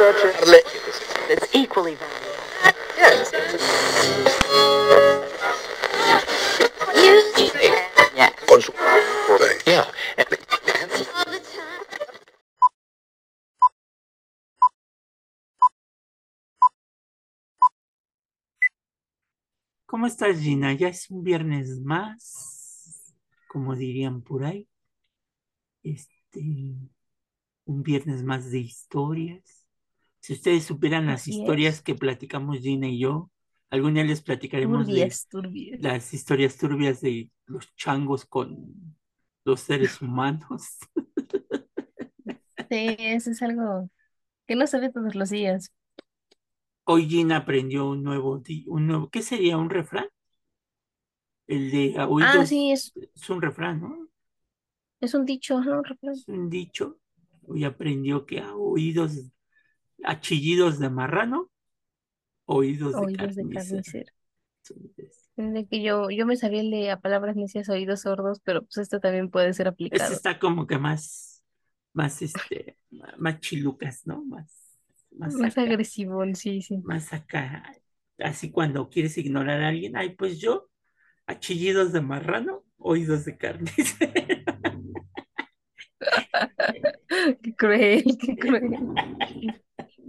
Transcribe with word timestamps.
that's 0.00 1.54
equally 1.54 1.94
Yeah. 9.66 9.84
¿Cómo 19.84 20.06
estás, 20.06 20.38
Gina? 20.38 20.72
Ya 20.72 20.88
es 20.88 21.10
un 21.10 21.22
viernes 21.22 21.80
más, 21.80 23.12
como 23.48 23.76
dirían 23.76 24.22
por 24.22 24.44
ahí. 24.44 24.66
Este, 25.82 26.40
un 27.66 27.82
viernes 27.82 28.22
más 28.22 28.50
de 28.50 28.60
historias. 28.60 29.59
Si 30.30 30.34
ustedes 30.34 30.64
supieran 30.64 31.06
las 31.06 31.26
Así 31.26 31.28
historias 31.28 31.82
es. 31.82 31.82
que 31.82 31.94
platicamos 31.96 32.58
Gina 32.60 32.86
y 32.88 33.00
yo, 33.00 33.30
algún 33.70 33.94
día 33.94 34.04
les 34.04 34.22
platicaremos 34.22 34.90
de 34.92 35.18
Turbias, 35.28 35.78
las 35.78 36.14
historias 36.14 36.56
turbias 36.58 37.00
de 37.00 37.30
los 37.46 37.74
changos 37.76 38.26
con 38.26 38.96
los 39.44 39.60
seres 39.60 40.00
humanos. 40.02 40.78
Sí, 42.70 42.96
eso 43.00 43.30
es 43.30 43.42
algo 43.42 43.90
que 44.46 44.56
no 44.56 44.66
se 44.68 44.80
ve 44.80 44.90
todos 44.92 45.14
los 45.16 45.30
días. 45.30 45.72
Hoy 46.84 47.08
Gina 47.08 47.38
aprendió 47.38 47.88
un 47.88 48.02
nuevo, 48.02 48.42
un 48.66 48.86
nuevo, 48.86 49.08
¿qué 49.08 49.22
sería? 49.22 49.56
¿Un 49.56 49.70
refrán? 49.70 50.08
El 51.46 51.70
de 51.70 51.94
a 51.98 52.08
Ah, 52.18 52.46
sí, 52.46 52.72
es, 52.72 52.94
es 53.14 53.30
un 53.30 53.42
refrán, 53.42 53.80
¿no? 53.82 54.08
es 55.00 55.12
un 55.14 55.26
dicho, 55.26 55.58
ajá, 55.58 55.76
un 55.78 55.84
refrán. 55.84 56.24
Es 56.24 56.28
un 56.28 56.48
dicho. 56.50 56.98
Hoy 57.46 57.64
aprendió 57.64 58.26
que 58.26 58.40
a 58.40 58.54
oídos, 58.54 59.12
a 60.04 60.20
chillidos 60.20 60.78
de 60.78 60.90
marrano, 60.90 61.50
oídos 62.46 63.00
de 63.00 63.08
Oídos 63.08 63.34
de 63.36 63.46
carnicero. 63.48 64.12
De 65.36 65.66
que 65.66 65.82
yo, 65.82 66.08
yo 66.10 66.24
me 66.24 66.36
sabía 66.36 66.60
el 66.60 66.70
de 66.70 66.90
a 66.92 67.00
palabras 67.00 67.34
necias, 67.34 67.68
oídos 67.68 68.02
sordos, 68.02 68.38
pero 68.44 68.62
pues 68.62 68.78
esto 68.78 69.00
también 69.00 69.28
puede 69.30 69.52
ser 69.54 69.66
Este 69.90 70.12
aplicado. 70.12 70.14
está 70.14 70.38
como 70.38 70.66
que 70.66 70.78
más, 70.78 71.44
más 71.92 72.22
este, 72.22 72.78
más 73.18 73.40
chilucas, 73.40 74.06
¿no? 74.06 74.24
Más, 74.24 74.78
más 75.16 75.42
Más 75.42 75.42
acá, 75.42 75.58
agresivo, 75.58 76.22
sí, 76.34 76.60
sí. 76.62 76.84
más 76.84 77.12
acá. 77.12 77.64
Así 78.18 78.50
cuando 78.52 78.90
quieres 78.90 79.16
ignorar 79.18 79.62
a 79.62 79.68
alguien, 79.68 79.96
ay, 79.96 80.14
pues 80.16 80.38
yo, 80.40 80.70
a 81.26 81.38
chillidos 81.40 81.92
de 81.92 82.00
marrano, 82.02 82.64
oídos 82.78 83.24
de 83.26 83.38
carnicero. 83.38 84.44
Qué 87.42 87.54
cruel, 87.56 88.04
qué 88.20 88.36
cruel. 88.38 88.80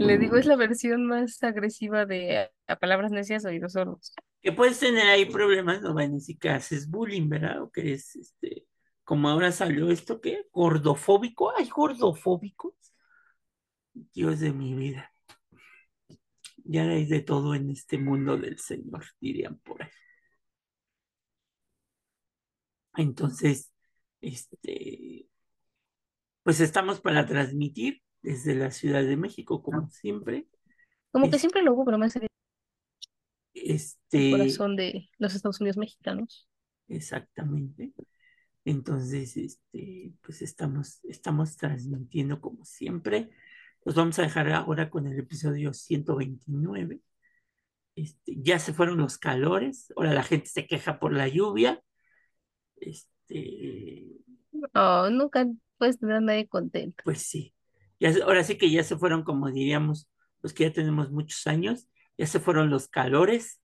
Le 0.02 0.18
digo, 0.18 0.36
es 0.38 0.46
la 0.46 0.56
versión 0.56 1.06
más 1.06 1.42
agresiva 1.44 2.06
de 2.06 2.50
a, 2.68 2.76
palabras 2.78 3.12
necias, 3.12 3.46
oídos 3.46 3.74
sordos. 3.74 4.14
Que 4.42 4.52
puedes 4.52 4.80
tener 4.80 5.08
ahí 5.08 5.26
problemas, 5.26 5.82
no 5.82 5.94
van 5.94 6.12
a 6.12 6.14
decir 6.16 6.40
que 6.40 6.50
haces 6.50 6.90
bullying, 6.90 7.30
¿verdad? 7.30 7.62
O 7.62 7.72
que 7.72 7.82
eres, 7.82 8.16
este, 8.16 8.66
como 9.04 9.30
ahora 9.30 9.52
salió 9.52 9.92
esto, 9.92 10.20
¿qué? 10.20 10.48
Gordofóbico, 10.52 11.54
ay, 11.56 11.70
gordofóbicos. 11.70 12.74
Dios 13.94 14.40
de 14.40 14.54
mi 14.54 14.74
vida. 14.74 15.14
Ya 16.64 16.84
hay 16.84 17.06
de 17.06 17.22
todo 17.22 17.54
en 17.56 17.70
este 17.70 17.98
mundo 17.98 18.38
del 18.38 18.58
Señor, 18.58 19.06
dirían 19.20 19.58
por 19.60 19.84
ahí. 19.84 19.90
Entonces, 22.96 23.72
este, 24.22 25.28
pues 26.44 26.60
estamos 26.60 27.00
para 27.02 27.26
transmitir 27.26 28.02
desde 28.22 28.56
la 28.56 28.72
Ciudad 28.72 29.04
de 29.04 29.18
México, 29.18 29.62
como 29.64 29.90
siempre. 29.90 30.48
Como 31.12 31.30
que 31.30 31.36
Es- 31.36 31.42
siempre 31.42 31.62
lo 31.62 31.74
hubo, 31.74 31.86
pero 31.86 31.98
en 31.98 32.04
el 32.04 32.12
Este, 33.54 34.32
corazón 34.32 34.76
de 34.76 35.10
los 35.18 35.36
Estados 35.36 35.60
Unidos 35.62 35.78
mexicanos. 35.78 36.48
exactamente. 36.88 37.94
Entonces, 38.66 39.38
este, 39.38 40.14
pues 40.22 40.42
estamos, 40.42 41.00
estamos 41.06 41.58
transmitiendo 41.58 42.42
como 42.42 42.66
siempre. 42.66 43.30
Los 43.86 43.96
vamos 43.96 44.20
a 44.20 44.24
dejar 44.24 44.50
ahora 44.52 44.90
con 44.90 45.08
el 45.08 45.20
episodio 45.20 45.74
129. 45.74 47.02
Este, 47.96 48.36
ya 48.42 48.60
se 48.60 48.74
fueron 48.74 48.98
los 49.00 49.18
calores, 49.18 49.94
ahora 49.98 50.14
la 50.14 50.24
gente 50.24 50.48
se 50.48 50.68
queja 50.68 51.00
por 51.00 51.14
la 51.14 51.28
lluvia. 51.28 51.84
Este, 52.78 54.08
Oh, 54.74 55.10
nunca 55.10 55.46
puedes 55.78 56.00
tener 56.00 56.18
a 56.18 56.22
nadie 56.22 56.48
contento. 56.48 57.04
pues 57.04 57.22
sí. 57.24 57.54
Ya, 58.02 58.12
ahora 58.26 58.44
sí 58.44 58.58
que 58.58 58.70
ya 58.72 58.84
se 58.84 58.98
fueron, 58.98 59.24
como 59.24 59.52
diríamos, 59.52 60.10
los 60.42 60.54
que 60.54 60.64
ya 60.64 60.74
tenemos 60.74 61.12
muchos 61.12 61.46
años, 61.46 61.88
ya 62.18 62.26
se 62.26 62.40
fueron 62.40 62.72
los 62.72 62.88
calores. 62.88 63.62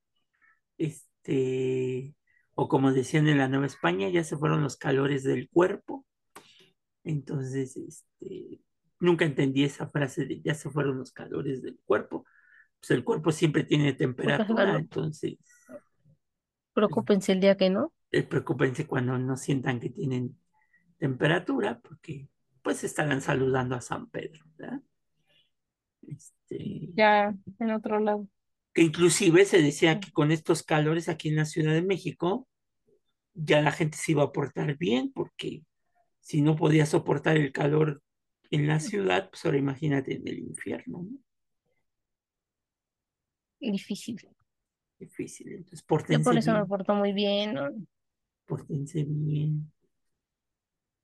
Este, 0.78 2.16
o 2.54 2.68
como 2.70 2.94
decían 2.94 3.28
en 3.28 3.40
la 3.40 3.50
Nueva 3.50 3.66
España, 3.66 4.10
ya 4.10 4.24
se 4.24 4.38
fueron 4.38 4.62
los 4.62 4.78
calores 4.78 5.24
del 5.24 5.50
cuerpo. 5.50 6.06
Entonces, 7.04 7.76
este, 7.78 8.62
nunca 9.00 9.26
entendí 9.26 9.64
esa 9.64 9.88
frase 9.88 10.26
de 10.26 10.40
ya 10.42 10.54
se 10.54 10.70
fueron 10.70 11.00
los 11.00 11.12
calores 11.12 11.64
del 11.64 11.80
cuerpo. 11.84 12.26
Pues 12.80 12.92
el 12.92 13.04
cuerpo 13.04 13.32
siempre 13.32 13.64
tiene 13.64 13.94
temperatura, 13.94 14.66
calor. 14.66 14.80
entonces 14.80 15.38
Preocúpense 16.74 17.32
el 17.32 17.40
día 17.40 17.58
que 17.58 17.72
no. 17.72 17.92
eh, 18.12 18.22
preocúpense 18.22 18.86
cuando 18.86 19.18
no 19.18 19.36
sientan 19.36 19.80
que 19.80 19.90
tienen 19.90 20.38
temperatura, 21.00 21.80
porque 21.80 22.30
pues 22.68 22.84
estarán 22.84 23.22
saludando 23.22 23.76
a 23.76 23.82
San 23.82 24.10
Pedro, 24.10 24.44
¿verdad? 24.58 24.82
Este, 26.06 26.90
Ya 26.96 27.34
en 27.60 27.72
otro 27.72 27.98
lado. 28.02 28.28
que 28.74 28.82
inclusive 28.82 29.46
se 29.46 29.62
decía 29.62 30.02
que 30.02 30.12
con 30.12 30.32
estos 30.34 30.64
calores 30.64 31.08
aquí 31.08 31.30
en 31.30 31.38
la 31.38 31.46
Ciudad 31.46 31.72
de 31.74 31.82
México, 31.82 32.46
ya 33.34 33.62
la 33.62 33.72
gente 33.72 33.98
se 33.98 34.12
iba 34.12 34.24
a 34.24 34.34
portar 34.34 34.78
bien, 34.78 35.14
porque 35.14 35.64
si 36.20 36.42
no 36.42 36.58
podía 36.58 36.86
soportar 36.86 37.38
el 37.38 37.54
calor 37.54 38.02
en 38.52 38.68
la 38.68 38.82
ciudad, 38.82 39.30
pues 39.30 39.46
ahora 39.46 39.60
imagínate 39.60 40.16
en 40.18 40.28
el 40.28 40.40
infierno, 40.40 41.04
¿no? 41.10 41.18
Difícil. 43.60 44.18
Difícil. 45.00 45.54
Entonces, 45.54 45.86
Yo 46.10 46.22
pórtense 46.22 46.24
por 46.24 46.38
eso 46.38 46.52
me 46.52 46.58
bien, 46.58 46.68
porto 46.68 46.94
muy 46.96 47.14
bien, 47.14 47.54
¿no? 47.54 47.70
pórtense 48.46 49.04
bien, 49.08 49.72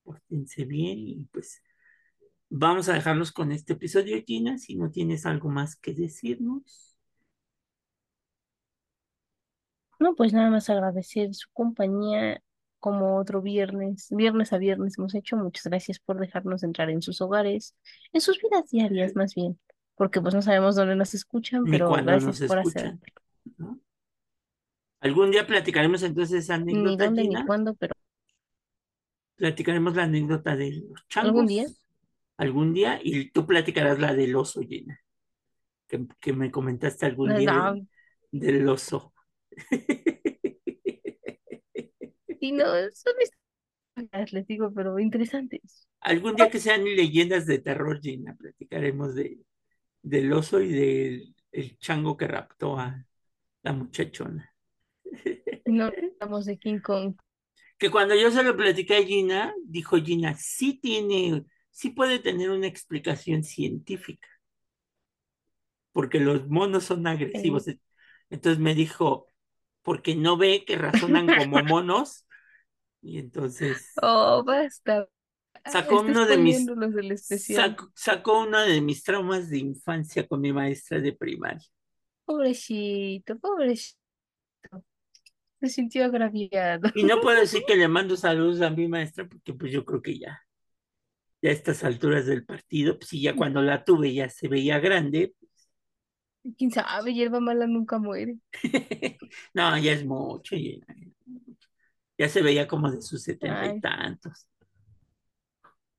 pórtense 0.03 0.65
bien 0.65 0.99
y 0.99 1.25
pues 1.31 1.61
vamos 2.49 2.89
a 2.89 2.93
dejarlos 2.93 3.31
con 3.31 3.51
este 3.51 3.73
episodio, 3.73 4.21
Gina, 4.25 4.57
si 4.57 4.75
no 4.75 4.91
tienes 4.91 5.25
algo 5.25 5.49
más 5.49 5.75
que 5.75 5.93
decirnos. 5.93 6.95
No, 9.99 10.15
pues 10.15 10.33
nada 10.33 10.49
más 10.49 10.69
agradecer 10.69 11.33
su 11.33 11.47
compañía 11.53 12.41
como 12.79 13.17
otro 13.17 13.41
viernes, 13.41 14.09
viernes 14.11 14.51
a 14.51 14.57
viernes 14.57 14.97
hemos 14.97 15.15
hecho. 15.15 15.37
Muchas 15.37 15.63
gracias 15.63 15.99
por 15.99 16.19
dejarnos 16.19 16.63
entrar 16.63 16.89
en 16.89 17.01
sus 17.01 17.21
hogares, 17.21 17.75
en 18.11 18.19
sus 18.19 18.41
vidas 18.41 18.69
diarias 18.69 19.15
más 19.15 19.33
bien, 19.33 19.57
porque 19.95 20.19
pues 20.19 20.35
no 20.35 20.41
sabemos 20.41 20.75
dónde 20.75 20.95
nos 20.95 21.13
escuchan, 21.13 21.63
Ni 21.63 21.71
pero 21.71 21.91
gracias 21.91 22.41
por 22.41 22.59
escuchan, 22.59 22.99
hacer, 22.99 22.99
¿no? 23.57 23.79
Algún 24.99 25.31
día 25.31 25.47
platicaremos 25.47 26.03
entonces 26.03 26.43
esa 26.43 26.57
ni 26.57 26.73
anécdota, 26.73 27.05
dónde 27.05 27.23
ni 27.23 27.45
cuándo, 27.45 27.73
pero 27.75 27.93
Platicaremos 29.43 29.93
la 29.93 30.03
anécdota 30.03 30.55
de 30.55 30.71
los 30.71 31.05
algún 31.15 31.45
changos 31.45 31.47
día. 31.47 31.65
algún 32.37 32.73
día 32.73 32.99
y 33.03 33.29
tú 33.31 33.45
platicarás 33.45 33.99
la 33.99 34.13
del 34.13 34.37
oso, 34.37 34.61
Gina, 34.61 35.01
que, 35.87 36.07
que 36.21 36.31
me 36.31 36.49
comentaste 36.49 37.05
algún 37.05 37.35
día 37.35 37.51
No, 37.51 37.73
del, 37.73 37.87
del 38.31 38.69
oso. 38.69 39.13
y 42.39 42.51
no, 42.53 42.65
son 42.93 43.13
historias, 43.95 44.33
les 44.33 44.47
digo, 44.47 44.73
pero 44.73 44.97
interesantes. 44.99 45.87
Algún 45.99 46.35
día 46.37 46.49
que 46.49 46.59
sean 46.59 46.85
leyendas 46.85 47.45
de 47.45 47.59
terror, 47.59 47.99
Gina, 48.01 48.35
platicaremos 48.37 49.15
de, 49.15 49.39
del 50.01 50.31
oso 50.31 50.61
y 50.61 50.71
del 50.71 51.35
el 51.51 51.77
chango 51.79 52.17
que 52.17 52.27
raptó 52.27 52.79
a 52.79 53.05
la 53.63 53.73
muchachona. 53.73 54.55
No 55.65 55.85
hablamos 56.19 56.45
de 56.45 56.57
King 56.57 56.79
Kong. 56.79 57.15
Que 57.83 57.91
cuando 57.91 58.15
yo 58.15 58.31
se 58.31 58.43
lo 58.43 58.55
platiqué 58.55 58.95
a 58.95 59.03
Gina, 59.03 59.53
dijo 59.65 59.97
Gina, 59.97 60.35
sí 60.37 60.79
tiene, 60.81 61.43
sí 61.69 61.89
puede 61.89 62.19
tener 62.19 62.49
una 62.49 62.65
explicación 62.67 63.43
científica, 63.43 64.25
porque 65.91 66.19
los 66.19 66.47
monos 66.47 66.85
son 66.85 67.05
agresivos. 67.07 67.65
Entonces 68.29 68.59
me 68.59 68.75
dijo, 68.75 69.27
porque 69.83 70.15
no 70.15 70.37
ve 70.37 70.65
que 70.65 70.77
razonan 70.77 71.31
como 71.33 71.61
monos, 71.63 72.27
y 73.01 73.19
entonces 73.19 74.01
Oh, 74.01 74.43
basta. 74.43 75.07
sacó 75.65 75.99
Está 75.99 76.01
uno 76.01 76.25
de 76.25 76.37
mis, 76.37 76.73
sacó, 77.25 77.91
sacó 77.95 78.41
uno 78.43 78.61
de 78.61 78.81
mis 78.81 79.03
traumas 79.03 79.49
de 79.49 79.59
infancia 79.59 80.27
con 80.27 80.41
mi 80.41 80.53
maestra 80.53 80.99
de 81.01 81.13
primaria. 81.13 81.67
Pobrecito, 82.25 83.37
pobrecito. 83.39 83.97
Se 85.63 85.69
sintió 85.69 86.03
agraviado. 86.03 86.89
Y 86.93 87.05
no 87.05 87.21
puedo 87.21 87.39
decir 87.39 87.63
que 87.67 87.77
le 87.77 87.87
mando 87.87 88.17
saludos 88.17 88.59
a 88.59 88.69
mi 88.69 88.89
maestra, 88.89 89.25
porque 89.25 89.53
pues 89.53 89.71
yo 89.71 89.85
creo 89.85 90.01
que 90.01 90.19
ya, 90.19 90.41
ya 91.41 91.51
a 91.51 91.53
estas 91.53 91.85
alturas 91.85 92.25
del 92.25 92.43
partido, 92.43 92.99
pues 92.99 93.07
sí, 93.07 93.21
ya 93.21 93.33
cuando 93.33 93.61
la 93.61 93.85
tuve 93.85 94.13
ya 94.13 94.27
se 94.27 94.49
veía 94.49 94.79
grande. 94.79 95.33
Quién 96.57 96.69
sabe, 96.69 97.13
hierba 97.13 97.39
mala 97.39 97.65
nunca 97.65 97.97
muere. 97.97 98.35
no, 99.53 99.77
ya 99.77 99.93
es 99.93 100.05
mucho. 100.05 100.57
Ya, 100.57 100.73
ya 102.17 102.27
se 102.27 102.41
veía 102.41 102.67
como 102.67 102.91
de 102.91 103.01
sus 103.01 103.23
setenta 103.23 103.65
y 103.73 103.79
tantos. 103.79 104.45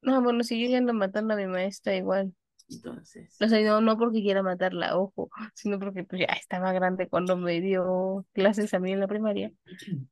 No, 0.02 0.20
bueno, 0.20 0.44
si 0.44 0.62
yo 0.62 0.68
ya 0.68 0.76
ando 0.76 0.92
matando 0.92 1.32
a 1.32 1.38
mi 1.38 1.46
maestra 1.46 1.96
igual. 1.96 2.34
Entonces, 2.76 3.36
O 3.40 3.48
sea, 3.48 3.60
no, 3.62 3.80
no 3.80 3.96
porque 3.98 4.22
quiera 4.22 4.42
matarla, 4.42 4.96
ojo, 4.98 5.30
sino 5.54 5.78
porque 5.78 6.04
pues 6.04 6.20
ya 6.20 6.32
estaba 6.34 6.72
grande 6.72 7.08
cuando 7.08 7.36
me 7.36 7.60
dio 7.60 8.26
clases 8.32 8.72
a 8.74 8.78
mí 8.78 8.92
en 8.92 9.00
la 9.00 9.08
primaria. 9.08 9.52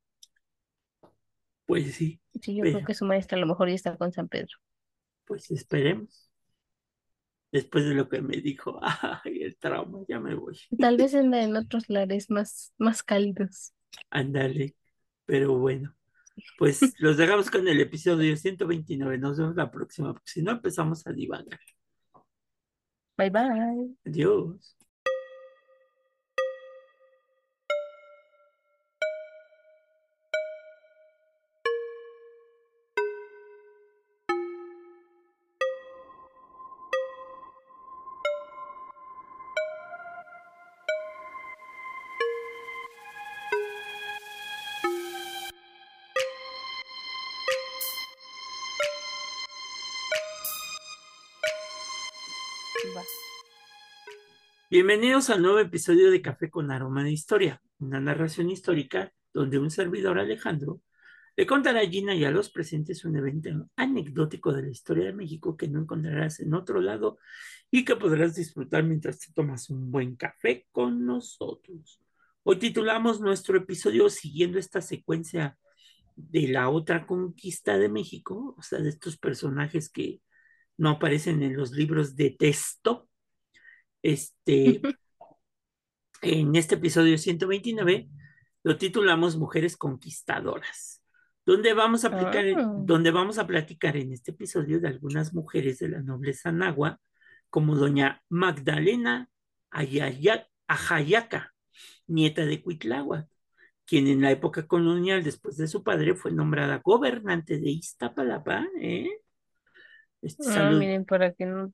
pues 1.67 1.95
sí, 1.95 2.21
Sí, 2.41 2.57
yo 2.57 2.63
Pero- 2.63 2.75
creo 2.79 2.87
que 2.87 2.95
su 2.95 3.05
maestra 3.05 3.37
a 3.39 3.41
lo 3.41 3.47
mejor 3.47 3.69
ya 3.69 3.75
está 3.75 3.97
con 3.97 4.13
San 4.13 4.29
Pedro. 4.29 4.57
pues 5.25 5.51
esperemos. 5.51 6.29
Después 7.53 7.85
de 7.85 7.95
lo 7.95 8.09
que 8.09 8.23
me 8.23 8.39
dijo, 8.39 8.81
ay, 9.25 9.43
el 9.43 9.57
trauma, 9.59 9.99
ya 10.09 10.19
me 10.21 10.35
voy. 10.35 10.59
Tal 10.79 10.97
vez 10.97 11.13
en, 11.15 11.33
en 11.35 11.55
otros 11.57 11.89
lares 11.91 12.31
más, 12.31 12.73
más 12.79 13.03
cálidos. 13.03 13.75
Ándale. 14.11 14.75
Pero 15.27 15.59
bueno, 15.59 15.95
pues 16.59 16.81
los 16.99 17.17
dejamos 17.19 17.51
con 17.51 17.69
el 17.69 17.81
episodio 17.81 18.37
129. 18.37 19.19
Nos 19.19 19.39
vemos 19.39 19.55
la 19.55 19.71
próxima, 19.71 20.13
porque 20.13 20.31
si 20.31 20.43
no 20.43 20.53
empezamos 20.53 21.07
a 21.07 21.13
divagar. 21.13 21.61
Bye 23.17 23.31
bye. 23.31 23.95
Adiós. 24.07 24.77
Bienvenidos 54.71 55.31
al 55.31 55.43
nuevo 55.43 55.59
episodio 55.59 56.11
de 56.11 56.23
Café 56.23 56.51
con 56.51 56.71
Aroma 56.71 57.05
de 57.05 57.13
Historia, 57.13 57.63
una 57.79 58.01
narración 58.01 58.51
histórica 58.51 59.13
donde 59.33 59.59
un 59.59 59.71
servidor 59.71 60.19
Alejandro 60.19 60.81
le 61.37 61.47
contará 61.47 61.81
a 61.81 61.87
Gina 61.87 62.15
y 62.15 62.25
a 62.25 62.31
los 62.31 62.51
presentes 62.51 63.05
un 63.05 63.17
evento 63.17 63.51
anecdótico 63.77 64.53
de 64.53 64.63
la 64.63 64.71
historia 64.71 65.07
de 65.07 65.13
México 65.13 65.57
que 65.57 65.69
no 65.69 65.81
encontrarás 65.81 66.41
en 66.41 66.53
otro 66.55 66.81
lado 66.81 67.19
y 67.71 67.85
que 67.85 67.97
podrás 67.97 68.35
disfrutar 68.35 68.85
mientras 68.85 69.19
te 69.19 69.33
tomas 69.33 69.71
un 69.71 69.91
buen 69.91 70.17
café 70.17 70.67
con 70.73 71.07
nosotros. 71.07 72.01
Hoy 72.43 72.57
titulamos 72.57 73.21
nuestro 73.21 73.57
episodio 73.57 74.11
siguiendo 74.11 74.59
esta 74.59 74.83
secuencia 74.83 75.57
de 76.17 76.49
la 76.49 76.69
otra 76.69 77.07
conquista 77.07 77.79
de 77.79 77.89
México, 77.89 78.55
o 78.59 78.63
sea, 78.63 78.81
de 78.81 78.91
estos 78.91 79.17
personajes 79.17 79.89
que 79.89 80.21
no 80.77 80.91
aparecen 80.91 81.43
en 81.43 81.57
los 81.57 81.73
libros 81.73 82.17
de 82.17 82.31
texto. 82.31 83.09
Este, 84.03 84.81
en 86.23 86.57
este 86.57 86.75
episodio 86.77 87.19
129 87.19 88.09
lo 88.65 88.77
titulamos 88.77 89.37
Mujeres 89.37 89.77
Conquistadoras, 89.77 91.03
donde 91.45 91.75
vamos 91.75 92.05
a 92.05 92.09
aplicar, 92.09 92.45
Ah. 92.57 92.73
donde 92.85 93.11
vamos 93.11 93.39
a 93.39 93.47
platicar 93.47 93.97
en 93.97 94.13
este 94.13 94.31
episodio 94.31 94.81
de 94.81 94.89
algunas 94.89 95.35
mujeres 95.35 95.79
de 95.79 95.89
la 95.89 96.01
nobleza 96.03 96.53
nahua, 96.53 97.01
como 97.51 97.75
doña 97.77 98.23
Magdalena 98.29 99.29
Ajayaca, 99.71 101.55
nieta 102.07 102.45
de 102.47 102.63
Cuitláhuac, 102.63 103.29
quien 103.85 104.07
en 104.07 104.21
la 104.23 104.31
época 104.31 104.67
colonial, 104.67 105.23
después 105.25 105.57
de 105.57 105.67
su 105.67 105.83
padre, 105.83 106.15
fue 106.15 106.31
nombrada 106.33 106.81
gobernante 106.85 107.59
de 107.59 107.71
Iztapalapa. 107.71 108.67
¿eh? 108.81 109.09
Este, 110.23 110.45
Ah, 110.49 110.53
salud- 110.55 110.79
miren, 110.79 111.05
para 111.05 111.33
que 111.33 111.47
no 111.47 111.73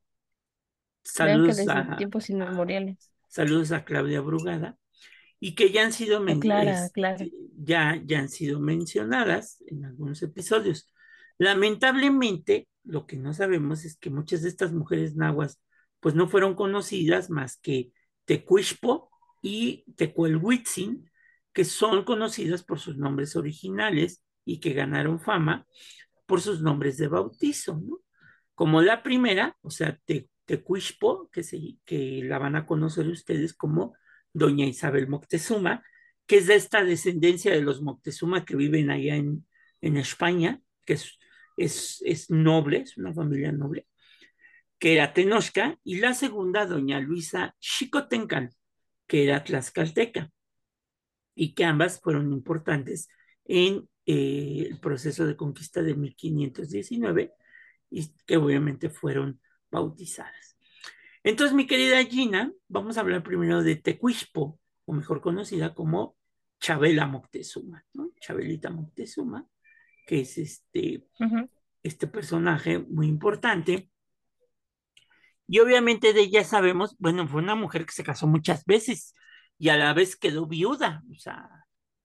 que 1.05 1.11
saludos 1.11 1.57
desde 1.57 1.73
a, 1.73 1.97
tiempos 1.97 2.29
inmemoriales. 2.31 3.13
saludos 3.29 3.73
a 3.73 3.85
Claudia 3.85 4.21
Brugada, 4.21 4.77
y 5.41 5.55
que 5.55 5.71
ya 5.71 5.85
han 5.85 5.93
sido, 5.93 6.25
Clara, 6.41 6.85
este, 6.85 6.93
Clara. 6.93 7.27
ya, 7.57 8.01
ya 8.05 8.19
han 8.21 8.29
sido 8.29 8.59
mencionadas 8.61 9.63
en 9.67 9.85
algunos 9.85 10.23
episodios. 10.23 10.93
Lamentablemente, 11.39 12.69
lo 12.85 13.07
que 13.07 13.17
no 13.17 13.33
sabemos 13.35 13.85
es 13.85 13.97
que 13.97 14.11
muchas 14.11 14.43
de 14.43 14.49
estas 14.49 14.73
mujeres 14.73 15.15
nahuas 15.15 15.61
pues 16.01 16.15
no 16.15 16.29
fueron 16.29 16.55
conocidas 16.55 17.29
más 17.31 17.57
que 17.59 17.93
Tecuixpo 18.25 19.11
y 19.43 19.85
Tecuelhuitzin, 19.97 21.11
que 21.53 21.65
son 21.65 22.05
conocidas 22.05 22.63
por 22.63 22.79
sus 22.79 22.97
nombres 22.97 23.37
originales 23.37 24.23
y 24.45 24.61
que 24.61 24.73
ganaron 24.75 25.21
fama 25.21 25.67
por 26.27 26.41
sus 26.41 26.61
nombres 26.63 26.97
de 26.99 27.09
bautizo, 27.09 27.81
¿no? 27.81 27.99
Como 28.59 28.83
la 28.83 29.05
primera, 29.05 29.57
o 29.63 29.71
sea, 29.71 29.97
Te- 30.05 30.29
Tecuixpo, 30.45 31.31
que, 31.31 31.45
se, 31.45 31.77
que 31.85 32.23
la 32.25 32.39
van 32.41 32.57
a 32.57 32.67
conocer 32.67 33.07
ustedes 33.07 33.55
como 33.55 33.95
Doña 34.33 34.67
Isabel 34.67 35.07
Moctezuma, 35.07 35.85
que 36.27 36.39
es 36.39 36.49
de 36.49 36.57
esta 36.57 36.83
descendencia 36.83 37.53
de 37.53 37.63
los 37.63 37.83
Moctezuma 37.83 38.45
que 38.45 38.57
viven 38.57 38.91
allá 38.91 39.15
en, 39.15 39.47
en 39.81 39.97
España, 39.97 40.61
que 40.85 40.95
es, 40.95 41.21
es, 41.57 42.03
es 42.05 42.31
noble, 42.31 42.79
es 42.79 42.97
una 42.99 43.15
familia 43.15 43.53
noble, 43.53 43.87
que 44.81 44.95
era 44.95 45.13
Tenochca, 45.13 45.79
y 45.85 46.01
la 46.01 46.13
segunda, 46.13 46.67
Doña 46.67 46.99
Luisa 46.99 47.55
Xicotencal, 47.61 48.51
que 49.07 49.23
era 49.23 49.45
tlaxcalteca, 49.45 50.33
y 51.37 51.55
que 51.55 51.65
ambas 51.65 52.01
fueron 52.01 52.33
importantes 52.33 53.09
en 53.45 53.89
eh, 54.05 54.67
el 54.69 54.81
proceso 54.81 55.29
de 55.29 55.37
conquista 55.37 55.81
de 55.81 55.95
1519 55.95 57.35
y 57.91 58.13
que 58.27 58.37
obviamente 58.37 58.91
fueron 58.91 59.41
bautizadas. 59.71 60.59
Entonces, 61.23 61.55
mi 61.55 61.67
querida 61.67 62.03
Gina, 62.05 62.53
vamos 62.69 62.97
a 62.97 63.01
hablar 63.01 63.23
primero 63.23 63.63
de 63.63 63.77
Tecuixpo, 63.77 64.59
o 64.85 64.93
mejor 64.93 65.21
conocida 65.21 65.75
como 65.75 66.17
Chabela 66.61 67.07
Moctezuma, 67.07 67.85
¿no? 67.93 68.11
Chabelita 68.21 68.71
Moctezuma, 68.71 69.47
que 70.07 70.21
es 70.21 70.39
este, 70.39 71.05
este 71.83 72.07
personaje 72.07 72.79
muy 72.79 73.07
importante. 73.07 73.91
Y 75.47 75.61
obviamente 75.61 76.13
de 76.13 76.23
ella 76.23 76.45
sabemos, 76.45 76.97
bueno, 76.99 77.27
fue 77.29 77.43
una 77.43 77.55
mujer 77.55 77.87
que 77.87 77.93
se 77.93 78.05
casó 78.05 78.27
muchas 78.27 78.65
veces 78.65 79.15
y 79.59 79.71
a 79.71 79.77
la 79.77 79.93
vez 79.93 80.17
quedó 80.17 80.47
viuda, 80.47 81.03
o 81.11 81.19
sea, 81.19 81.49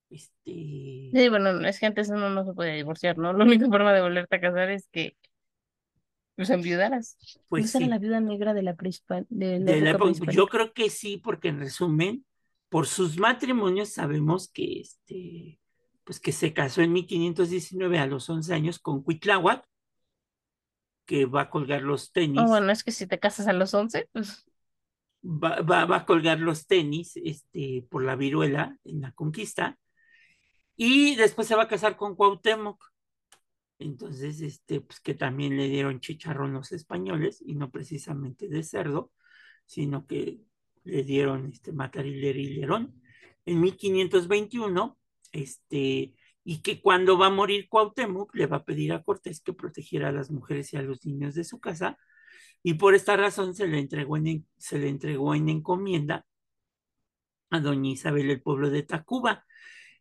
este, 0.09 1.09
Sí, 1.13 1.29
bueno, 1.29 1.59
es 1.67 1.79
que 1.79 1.85
antes 1.85 2.09
uno 2.09 2.29
no 2.29 2.45
se 2.45 2.53
podía 2.53 2.73
divorciar, 2.73 3.17
¿no? 3.17 3.33
La 3.33 3.43
única 3.43 3.67
forma 3.67 3.93
de 3.93 4.01
volverte 4.01 4.35
a 4.35 4.41
casar 4.41 4.69
es 4.69 4.87
que 4.91 5.17
pues 6.35 6.49
enviudaras. 6.49 7.17
pues 7.49 7.65
Esa 7.65 7.79
sí. 7.79 7.85
la 7.85 7.99
viuda 7.99 8.19
negra 8.19 8.53
de 8.53 8.63
la, 8.63 8.75
prehispa- 8.75 9.25
de 9.29 9.59
la 9.59 9.71
De 9.73 9.81
la 9.81 9.91
época 9.91 10.31
yo 10.31 10.47
creo 10.47 10.73
que 10.73 10.89
sí, 10.89 11.17
porque 11.17 11.49
en 11.49 11.59
resumen, 11.59 12.25
por 12.69 12.87
sus 12.87 13.17
matrimonios 13.17 13.89
sabemos 13.89 14.49
que 14.49 14.79
este, 14.81 15.59
pues 16.03 16.19
que 16.19 16.31
se 16.31 16.53
casó 16.53 16.81
en 16.81 16.93
1519 16.93 17.99
a 17.99 18.07
los 18.07 18.29
11 18.29 18.53
años 18.53 18.79
con 18.79 19.03
Cuitláhuac, 19.03 19.65
que 21.05 21.25
va 21.25 21.41
a 21.41 21.49
colgar 21.49 21.81
los 21.81 22.11
tenis, 22.11 22.39
Ah, 22.41 22.45
bueno, 22.47 22.71
es 22.71 22.83
que 22.83 22.91
si 22.91 23.05
te 23.07 23.19
casas 23.19 23.47
a 23.47 23.53
los 23.53 23.73
11, 23.73 24.09
pues 24.13 24.45
va, 25.23 25.61
va, 25.61 25.85
va 25.85 25.97
a 25.97 26.05
colgar 26.05 26.39
los 26.39 26.65
tenis 26.65 27.17
este, 27.17 27.85
por 27.89 28.03
la 28.03 28.15
viruela 28.15 28.77
en 28.85 29.01
la 29.01 29.11
conquista, 29.11 29.77
y 30.75 31.15
después 31.15 31.47
se 31.47 31.55
va 31.55 31.63
a 31.63 31.67
casar 31.67 31.97
con 31.97 32.15
Cuauhtémoc. 32.15 32.92
Entonces, 33.83 34.41
este, 34.41 34.81
pues 34.81 34.99
que 35.01 35.13
también 35.13 35.57
le 35.57 35.67
dieron 35.67 35.99
chicharrón 35.99 36.53
los 36.53 36.71
españoles, 36.71 37.43
y 37.45 37.55
no 37.55 37.69
precisamente 37.69 38.47
de 38.47 38.63
cerdo, 38.63 39.11
sino 39.65 40.07
que 40.07 40.39
le 40.83 41.03
dieron 41.03 41.51
este 41.51 41.73
Matariler 41.73 42.37
y 42.37 42.55
Lerón 42.55 43.01
en 43.45 43.61
1521, 43.61 44.97
este, 45.31 46.15
y 46.45 46.61
que 46.61 46.81
cuando 46.81 47.17
va 47.17 47.27
a 47.27 47.29
morir 47.29 47.67
Cuauhtémoc 47.69 48.33
le 48.35 48.47
va 48.47 48.57
a 48.57 48.65
pedir 48.65 48.93
a 48.93 49.03
Cortés 49.03 49.41
que 49.41 49.53
protegiera 49.53 50.09
a 50.09 50.11
las 50.11 50.31
mujeres 50.31 50.73
y 50.73 50.77
a 50.77 50.81
los 50.81 51.05
niños 51.05 51.35
de 51.35 51.43
su 51.43 51.59
casa, 51.59 51.97
y 52.63 52.75
por 52.75 52.95
esta 52.95 53.17
razón 53.17 53.53
se 53.53 53.67
le 53.67 53.79
entregó 53.79 54.15
en, 54.17 54.47
se 54.57 54.79
le 54.79 54.87
entregó 54.87 55.35
en 55.35 55.49
encomienda 55.49 56.25
a 57.49 57.59
doña 57.59 57.91
Isabel 57.91 58.29
el 58.29 58.41
pueblo 58.41 58.69
de 58.69 58.83
Tacuba. 58.83 59.45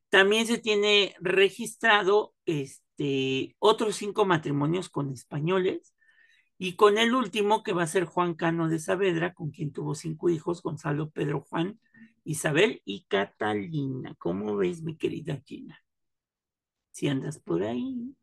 También 0.08 0.46
se 0.46 0.58
tiene 0.58 1.14
registrado 1.20 2.34
este, 2.46 2.81
otros 3.58 3.96
cinco 3.96 4.24
matrimonios 4.24 4.88
con 4.88 5.12
españoles 5.12 5.94
y 6.58 6.76
con 6.76 6.98
el 6.98 7.14
último 7.14 7.62
que 7.62 7.72
va 7.72 7.82
a 7.82 7.86
ser 7.88 8.04
Juan 8.04 8.34
Cano 8.34 8.68
de 8.68 8.78
Saavedra, 8.78 9.34
con 9.34 9.50
quien 9.50 9.72
tuvo 9.72 9.94
cinco 9.94 10.28
hijos, 10.30 10.62
Gonzalo, 10.62 11.10
Pedro, 11.10 11.40
Juan, 11.40 11.80
Isabel 12.24 12.80
y 12.84 13.04
Catalina. 13.08 14.14
¿Cómo 14.18 14.56
ves, 14.56 14.82
mi 14.82 14.96
querida 14.96 15.40
Gina? 15.44 15.78
Si 16.90 17.08
andas 17.08 17.38
por 17.38 17.62
ahí, 17.64 18.14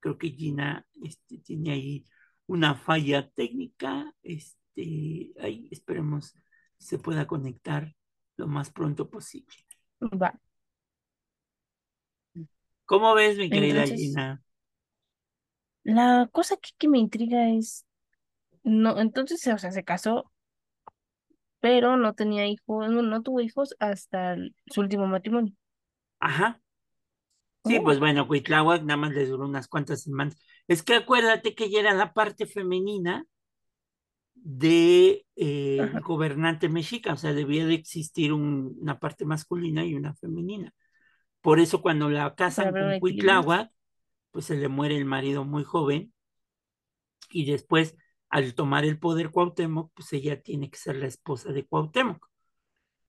creo 0.00 0.18
que 0.18 0.30
Gina 0.30 0.86
este, 1.02 1.38
tiene 1.38 1.72
ahí 1.72 2.04
una 2.46 2.74
falla 2.74 3.30
técnica. 3.30 4.12
Este, 4.22 5.32
ahí 5.40 5.68
esperemos 5.70 6.34
se 6.78 6.98
pueda 6.98 7.26
conectar 7.26 7.94
lo 8.36 8.46
más 8.48 8.70
pronto 8.70 9.08
posible. 9.08 9.54
Va. 10.00 10.38
¿Cómo 12.86 13.14
ves, 13.14 13.36
mi 13.38 13.50
querida 13.50 13.86
Gina? 13.88 14.42
La 15.84 16.28
cosa 16.32 16.56
que, 16.58 16.70
que 16.78 16.86
me 16.88 16.98
intriga 16.98 17.48
es, 17.50 17.86
no, 18.64 19.00
entonces, 19.00 19.46
o 19.48 19.58
sea, 19.58 19.72
se 19.72 19.84
casó, 19.84 20.32
pero 21.60 21.96
no 21.96 22.14
tenía 22.14 22.46
hijos, 22.46 22.90
no, 22.90 23.02
no 23.02 23.22
tuvo 23.22 23.40
hijos 23.40 23.74
hasta 23.80 24.36
su 24.66 24.80
último 24.80 25.06
matrimonio. 25.06 25.54
Ajá. 26.20 26.60
Sí, 27.64 27.80
Oh. 27.80 27.80
pues 27.80 27.98
bueno, 27.98 28.26
Cuitláhuac 28.28 28.82
nada 28.82 28.96
más 28.96 29.12
le 29.12 29.26
duró 29.26 29.44
unas 29.44 29.66
cuantas 29.68 30.02
semanas. 30.02 30.36
Es 30.68 30.82
que 30.82 30.94
acuérdate 30.94 31.54
que 31.54 31.64
ella 31.64 31.80
era 31.80 31.94
la 31.94 32.12
parte 32.14 32.46
femenina 32.46 33.26
de 34.34 35.26
eh, 35.36 35.90
gobernante 36.00 36.68
mexica, 36.68 37.12
o 37.14 37.16
sea, 37.16 37.32
debía 37.32 37.66
de 37.66 37.74
existir 37.74 38.32
un- 38.32 38.76
una 38.80 38.98
parte 39.00 39.24
masculina 39.24 39.84
y 39.84 39.94
una 39.94 40.14
femenina. 40.14 40.72
Por 41.40 41.60
eso 41.60 41.82
cuando 41.82 42.08
la 42.08 42.34
casan 42.34 42.72
con. 42.72 43.00
Cuitláhuac, 43.00 43.70
pues 44.30 44.46
se 44.46 44.56
le 44.56 44.68
muere 44.68 44.96
el 44.96 45.04
marido 45.04 45.44
muy 45.44 45.64
joven 45.64 46.12
y 47.30 47.50
después 47.50 47.96
al 48.28 48.54
tomar 48.54 48.84
el 48.84 48.98
poder 48.98 49.30
Cuauhtémoc, 49.30 49.92
pues 49.94 50.12
ella 50.12 50.42
tiene 50.42 50.70
que 50.70 50.78
ser 50.78 50.96
la 50.96 51.06
esposa 51.06 51.52
de 51.52 51.64
Cuauhtémoc 51.64 52.28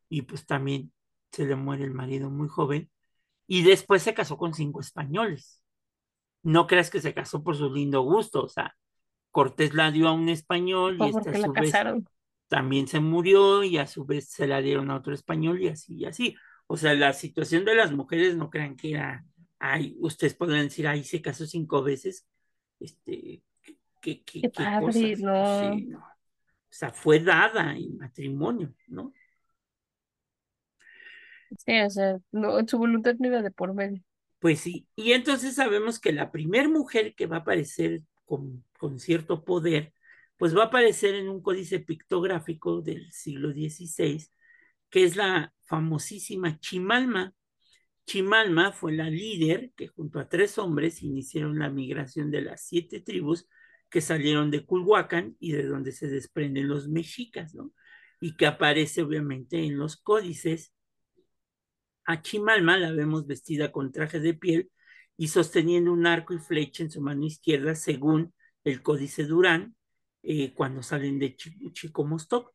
y 0.09 0.21
pues 0.23 0.45
también 0.45 0.93
se 1.31 1.45
le 1.45 1.55
muere 1.55 1.83
el 1.83 1.93
marido 1.93 2.29
muy 2.29 2.47
joven 2.47 2.89
y 3.47 3.63
después 3.63 4.03
se 4.03 4.13
casó 4.13 4.37
con 4.37 4.53
cinco 4.53 4.79
españoles. 4.79 5.63
No 6.43 6.67
creas 6.67 6.89
que 6.89 7.01
se 7.01 7.13
casó 7.13 7.43
por 7.43 7.57
su 7.57 7.73
lindo 7.73 8.01
gusto, 8.01 8.43
o 8.43 8.49
sea, 8.49 8.75
Cortés 9.31 9.73
la 9.73 9.91
dio 9.91 10.07
a 10.07 10.13
un 10.13 10.29
español 10.29 10.97
y 10.99 11.09
este 11.09 11.29
a 11.29 11.35
su 11.35 11.51
vez 11.51 11.71
casaron. 11.71 12.07
también 12.47 12.87
se 12.87 12.99
murió 12.99 13.63
y 13.63 13.77
a 13.77 13.87
su 13.87 14.05
vez 14.05 14.29
se 14.29 14.47
la 14.47 14.61
dieron 14.61 14.89
a 14.89 14.95
otro 14.95 15.13
español 15.13 15.61
y 15.61 15.67
así 15.67 15.95
y 15.95 16.05
así. 16.05 16.35
O 16.67 16.77
sea, 16.77 16.93
la 16.95 17.13
situación 17.13 17.65
de 17.65 17.75
las 17.75 17.91
mujeres 17.93 18.35
no 18.35 18.49
crean 18.49 18.75
que 18.75 18.91
era, 18.93 19.25
ay, 19.59 19.95
ustedes 19.99 20.33
podrán 20.35 20.63
decir, 20.65 20.87
ay, 20.87 21.03
se 21.03 21.21
casó 21.21 21.45
cinco 21.45 21.83
veces, 21.83 22.27
este, 22.79 23.43
qué, 24.01 24.23
qué, 24.23 24.23
Qué 24.41 24.49
qué 24.51 24.67
padre, 24.69 24.77
cosas. 24.77 25.19
no. 25.19 25.35
Sí, 25.43 25.85
no. 25.87 25.99
O 25.99 26.03
sea, 26.69 26.91
fue 26.91 27.19
dada 27.19 27.75
en 27.75 27.97
matrimonio, 27.97 28.73
¿no? 28.87 29.13
Sí, 31.65 31.79
o 31.81 31.89
sea, 31.89 32.17
no, 32.31 32.65
su 32.67 32.77
voluntad 32.77 33.15
no 33.19 33.27
iba 33.27 33.41
de 33.41 33.51
por 33.51 33.73
medio. 33.73 34.01
Pues 34.39 34.59
sí, 34.61 34.87
y 34.95 35.13
entonces 35.13 35.55
sabemos 35.55 35.99
que 35.99 36.11
la 36.13 36.31
primer 36.31 36.69
mujer 36.69 37.15
que 37.15 37.25
va 37.25 37.37
a 37.37 37.39
aparecer 37.39 38.01
con, 38.25 38.63
con 38.77 38.99
cierto 38.99 39.43
poder, 39.43 39.93
pues 40.37 40.55
va 40.55 40.63
a 40.63 40.65
aparecer 40.67 41.15
en 41.15 41.27
un 41.29 41.41
códice 41.41 41.79
pictográfico 41.79 42.81
del 42.81 43.11
siglo 43.11 43.51
XVI, 43.51 44.29
que 44.89 45.03
es 45.03 45.15
la 45.15 45.53
famosísima 45.63 46.59
Chimalma. 46.59 47.33
Chimalma 48.05 48.71
fue 48.71 48.93
la 48.93 49.09
líder 49.09 49.71
que 49.75 49.87
junto 49.87 50.19
a 50.19 50.29
tres 50.29 50.57
hombres 50.57 51.03
iniciaron 51.03 51.59
la 51.59 51.69
migración 51.69 52.31
de 52.31 52.41
las 52.41 52.65
siete 52.65 53.01
tribus 53.01 53.47
que 53.89 54.01
salieron 54.01 54.51
de 54.51 54.65
Culhuacán 54.65 55.35
y 55.39 55.51
de 55.51 55.63
donde 55.63 55.91
se 55.91 56.07
desprenden 56.07 56.67
los 56.67 56.87
mexicas, 56.87 57.53
¿no? 57.53 57.73
Y 58.19 58.35
que 58.35 58.47
aparece 58.47 59.01
obviamente 59.01 59.63
en 59.63 59.77
los 59.77 59.97
códices 59.97 60.73
a 62.05 62.21
Chimalma 62.21 62.77
la 62.77 62.91
vemos 62.91 63.27
vestida 63.27 63.71
con 63.71 63.91
traje 63.91 64.19
de 64.19 64.33
piel 64.33 64.71
y 65.17 65.27
sosteniendo 65.27 65.91
un 65.91 66.07
arco 66.07 66.33
y 66.33 66.39
flecha 66.39 66.83
en 66.83 66.91
su 66.91 67.01
mano 67.01 67.25
izquierda, 67.25 67.75
según 67.75 68.33
el 68.63 68.81
Códice 68.81 69.25
Durán, 69.25 69.75
eh, 70.23 70.53
cuando 70.53 70.83
salen 70.83 71.19
de 71.19 71.35
Ch 71.35 71.51
Chicomostoc. 71.73 72.53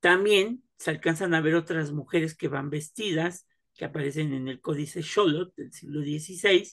También 0.00 0.62
se 0.78 0.90
alcanzan 0.90 1.34
a 1.34 1.40
ver 1.40 1.54
otras 1.54 1.92
mujeres 1.92 2.36
que 2.36 2.48
van 2.48 2.70
vestidas, 2.70 3.46
que 3.74 3.84
aparecen 3.84 4.32
en 4.32 4.48
el 4.48 4.60
Códice 4.60 5.02
Xolotl 5.02 5.52
del 5.56 5.72
siglo 5.72 6.00
XVI, 6.00 6.68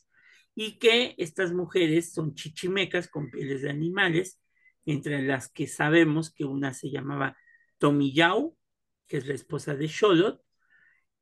y 0.55 0.79
que 0.79 1.15
estas 1.17 1.53
mujeres 1.53 2.13
son 2.13 2.36
chichimecas 2.36 3.08
con 3.08 3.31
pieles 3.31 3.62
de 3.62 3.70
animales, 3.70 4.39
entre 4.86 5.22
las 5.22 5.50
que 5.50 5.67
sabemos 5.67 6.34
que 6.34 6.46
una 6.46 6.74
se 6.74 6.89
llamaba 6.89 7.38
Tomillau, 7.77 8.58
que 9.08 9.17
es 9.17 9.27
la 9.27 9.34
esposa 9.34 9.75
de 9.75 9.88
Xolotl, 9.88 10.41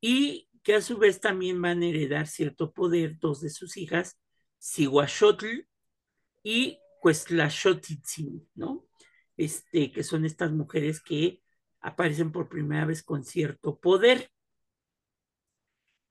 y 0.01 0.50
que 0.63 0.75
a 0.75 0.81
su 0.81 0.98
vez 0.98 1.19
también 1.19 1.62
van 1.62 1.81
a 1.81 1.88
heredar 1.88 2.27
cierto 2.27 2.74
poder 2.74 3.17
dos 3.19 3.41
de 3.41 3.50
sus 3.50 3.77
hijas, 3.77 4.19
Siguaxotl 4.57 5.67
y 6.43 6.79
Cuestlaxotitzin, 7.01 8.48
¿no? 8.55 8.88
Este, 9.38 9.91
que 9.91 10.03
son 10.03 10.25
estas 10.25 10.51
mujeres 10.51 11.01
que 11.01 11.41
aparecen 11.81 12.31
por 12.31 12.50
primera 12.50 12.86
vez 12.86 13.03
con 13.03 13.24
cierto 13.24 13.79
poder. 13.79 14.29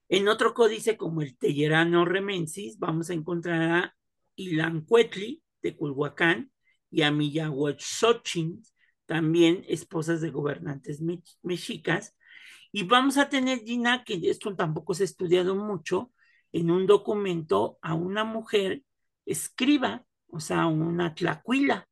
En 0.09 0.29
otro 0.29 0.55
códice 0.55 0.97
como 0.97 1.23
el 1.23 1.37
Tellerano 1.37 2.05
Remensis, 2.05 2.79
vamos 2.79 3.11
a 3.11 3.15
encontrar 3.15 3.63
a 3.63 3.97
Ilancuetli 4.37 5.43
de 5.63 5.77
Culhuacán 5.77 6.51
y 6.91 7.03
a 7.03 7.11
Miyahuatzochin, 7.11 8.63
también 9.05 9.65
esposas 9.69 10.21
de 10.21 10.31
gobernantes 10.31 11.03
mexicas, 11.43 12.15
y 12.73 12.85
vamos 12.85 13.17
a 13.17 13.29
tener, 13.29 13.61
Gina, 13.61 14.05
que 14.05 14.21
esto 14.29 14.55
tampoco 14.55 14.95
se 14.95 15.03
ha 15.03 15.07
estudiado 15.07 15.55
mucho, 15.55 16.13
en 16.53 16.71
un 16.71 16.87
documento 16.87 17.79
a 17.83 17.95
una 17.95 18.25
mujer 18.25 18.83
escriba, 19.27 20.07
o 20.29 20.41
sea, 20.41 20.67
una 20.67 21.15
tlacuila, 21.15 21.89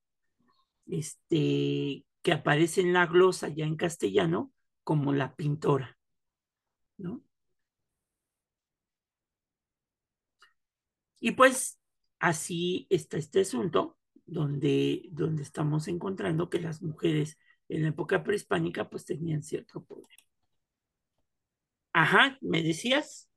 este, 0.87 2.04
que 2.26 2.33
aparece 2.33 2.80
en 2.80 2.92
la 2.92 3.06
glosa 3.06 3.47
ya 3.50 3.66
en 3.66 3.76
castellano 3.76 4.52
como 4.83 5.12
la 5.12 5.37
pintora, 5.37 5.97
¿no? 6.99 7.23
Y 11.21 11.30
pues 11.30 11.78
así 12.18 12.88
está 12.90 13.16
este 13.16 13.42
asunto, 13.42 13.97
donde, 14.25 15.02
donde 15.12 15.45
estamos 15.45 15.87
encontrando 15.87 16.50
que 16.50 16.59
las 16.59 16.83
mujeres 16.83 17.38
en 17.68 17.83
la 17.83 17.90
época 17.90 18.25
prehispánica 18.25 18.90
pues 18.90 19.04
tenían 19.04 19.45
cierto 19.45 19.85
poder. 19.85 20.16
Ajá, 21.92 22.38
¿me 22.40 22.61
decías? 22.61 23.30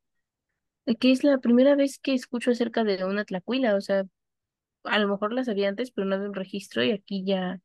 Que 0.99 1.11
es 1.11 1.23
la 1.23 1.37
primera 1.37 1.75
vez 1.75 1.99
que 1.99 2.15
escucho 2.15 2.49
acerca 2.49 2.83
de 2.83 3.05
una 3.05 3.23
tlacuila, 3.23 3.75
o 3.75 3.81
sea, 3.81 4.05
a 4.83 4.97
lo 4.97 5.07
mejor 5.07 5.31
la 5.31 5.43
sabía 5.43 5.69
antes, 5.69 5.91
pero 5.91 6.07
no 6.07 6.15
había 6.15 6.27
un 6.27 6.33
registro 6.33 6.83
y 6.83 6.89
aquí 6.89 7.23
ya 7.23 7.61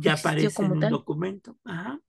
ya 0.00 0.14
aparece 0.14 0.52
como 0.52 0.74
en 0.74 0.78
un 0.78 0.80
tal. 0.80 0.90
documento. 0.90 1.58
Ajá. 1.64 2.00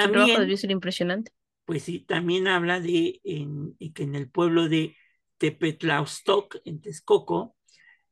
Trabajo 0.00 0.26
También, 0.32 0.40
debió 0.40 0.56
ser 0.56 0.72
impresionante. 0.72 1.30
pues 1.64 1.82
sí, 1.84 2.00
también 2.00 2.48
habla 2.48 2.80
de 2.80 3.20
en, 3.24 3.76
que 3.94 4.02
en 4.04 4.14
el 4.14 4.30
pueblo 4.30 4.68
de 4.68 4.96
Tepetlaustoc, 5.38 6.56
en 6.64 6.80
Texcoco, 6.80 7.56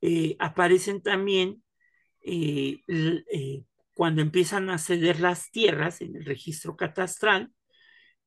eh, 0.02 0.36
aparecen 0.38 1.02
también 1.02 1.62
eh, 2.22 2.82
eh, 2.88 3.64
cuando 3.94 4.22
empiezan 4.22 4.70
a 4.70 4.78
ceder 4.78 5.20
las 5.20 5.50
tierras 5.52 6.00
en 6.02 6.16
el 6.16 6.24
registro 6.26 6.76
catastral, 6.76 7.52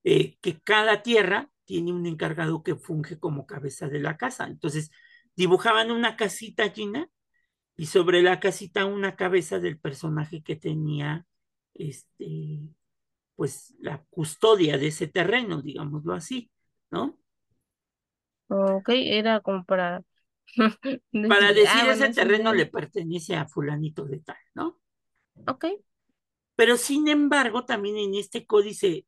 eh, 0.03 0.37
que 0.41 0.59
cada 0.61 1.03
tierra 1.03 1.49
tiene 1.65 1.93
un 1.93 2.05
encargado 2.07 2.63
que 2.63 2.75
funge 2.75 3.19
como 3.19 3.45
cabeza 3.45 3.87
de 3.89 3.99
la 3.99 4.17
casa. 4.17 4.47
Entonces, 4.47 4.91
dibujaban 5.35 5.91
una 5.91 6.15
casita 6.17 6.69
Gina 6.71 7.09
y 7.79 7.85
sobre 7.85 8.21
la 8.21 8.41
casita 8.41 8.85
una 8.85 9.15
cabeza 9.15 9.57
del 9.57 9.79
personaje 9.79 10.43
que 10.43 10.57
tenía 10.57 11.25
este 11.73 12.59
pues 13.37 13.73
la 13.79 14.03
custodia 14.09 14.77
de 14.77 14.87
ese 14.87 15.07
terreno, 15.07 15.61
digámoslo 15.61 16.13
así, 16.13 16.51
¿no? 16.91 17.17
Ok, 18.49 18.89
era 18.89 19.39
como 19.39 19.63
para 19.63 20.03
Para 21.29 21.53
decir, 21.53 21.55
decir 21.55 21.69
ah, 21.69 21.85
bueno, 21.85 21.91
ese 21.93 22.07
es 22.07 22.15
terreno 22.17 22.53
le 22.53 22.65
pertenece 22.65 23.37
a 23.37 23.47
fulanito 23.47 24.03
de 24.03 24.19
tal, 24.19 24.35
¿no? 24.55 24.77
Ok, 25.47 25.65
Pero 26.57 26.75
sin 26.75 27.07
embargo, 27.07 27.63
también 27.63 27.95
en 27.95 28.15
este 28.15 28.45
códice 28.45 29.05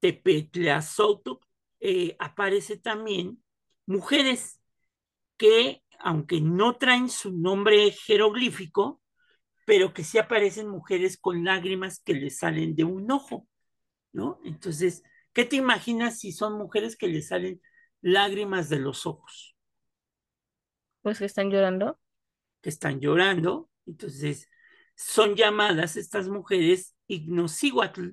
Tepetlazotoc 0.00 1.42
eh, 1.80 2.16
aparece 2.18 2.76
también 2.76 3.42
mujeres 3.86 4.60
que, 5.38 5.82
aunque 6.00 6.40
no 6.40 6.76
traen 6.76 7.08
su 7.08 7.32
nombre 7.36 7.90
jeroglífico, 7.90 9.02
pero 9.66 9.92
que 9.92 10.04
sí 10.04 10.18
aparecen 10.18 10.68
mujeres 10.68 11.18
con 11.18 11.44
lágrimas 11.44 12.00
que 12.00 12.14
le 12.14 12.30
salen 12.30 12.76
de 12.76 12.84
un 12.84 13.10
ojo, 13.10 13.48
¿no? 14.12 14.40
Entonces, 14.44 15.02
¿qué 15.32 15.44
te 15.44 15.56
imaginas 15.56 16.20
si 16.20 16.32
son 16.32 16.58
mujeres 16.58 16.96
que 16.96 17.08
le 17.08 17.22
salen 17.22 17.60
lágrimas 18.00 18.68
de 18.68 18.78
los 18.78 19.06
ojos, 19.06 19.56
pues 21.02 21.18
que 21.18 21.24
están 21.24 21.50
llorando. 21.50 21.98
que 22.62 22.68
están 22.68 23.00
llorando? 23.00 23.70
Entonces, 23.86 24.48
son 24.94 25.34
llamadas 25.34 25.96
estas 25.96 26.28
mujeres 26.28 26.96
ignosíhuatl, 27.06 28.10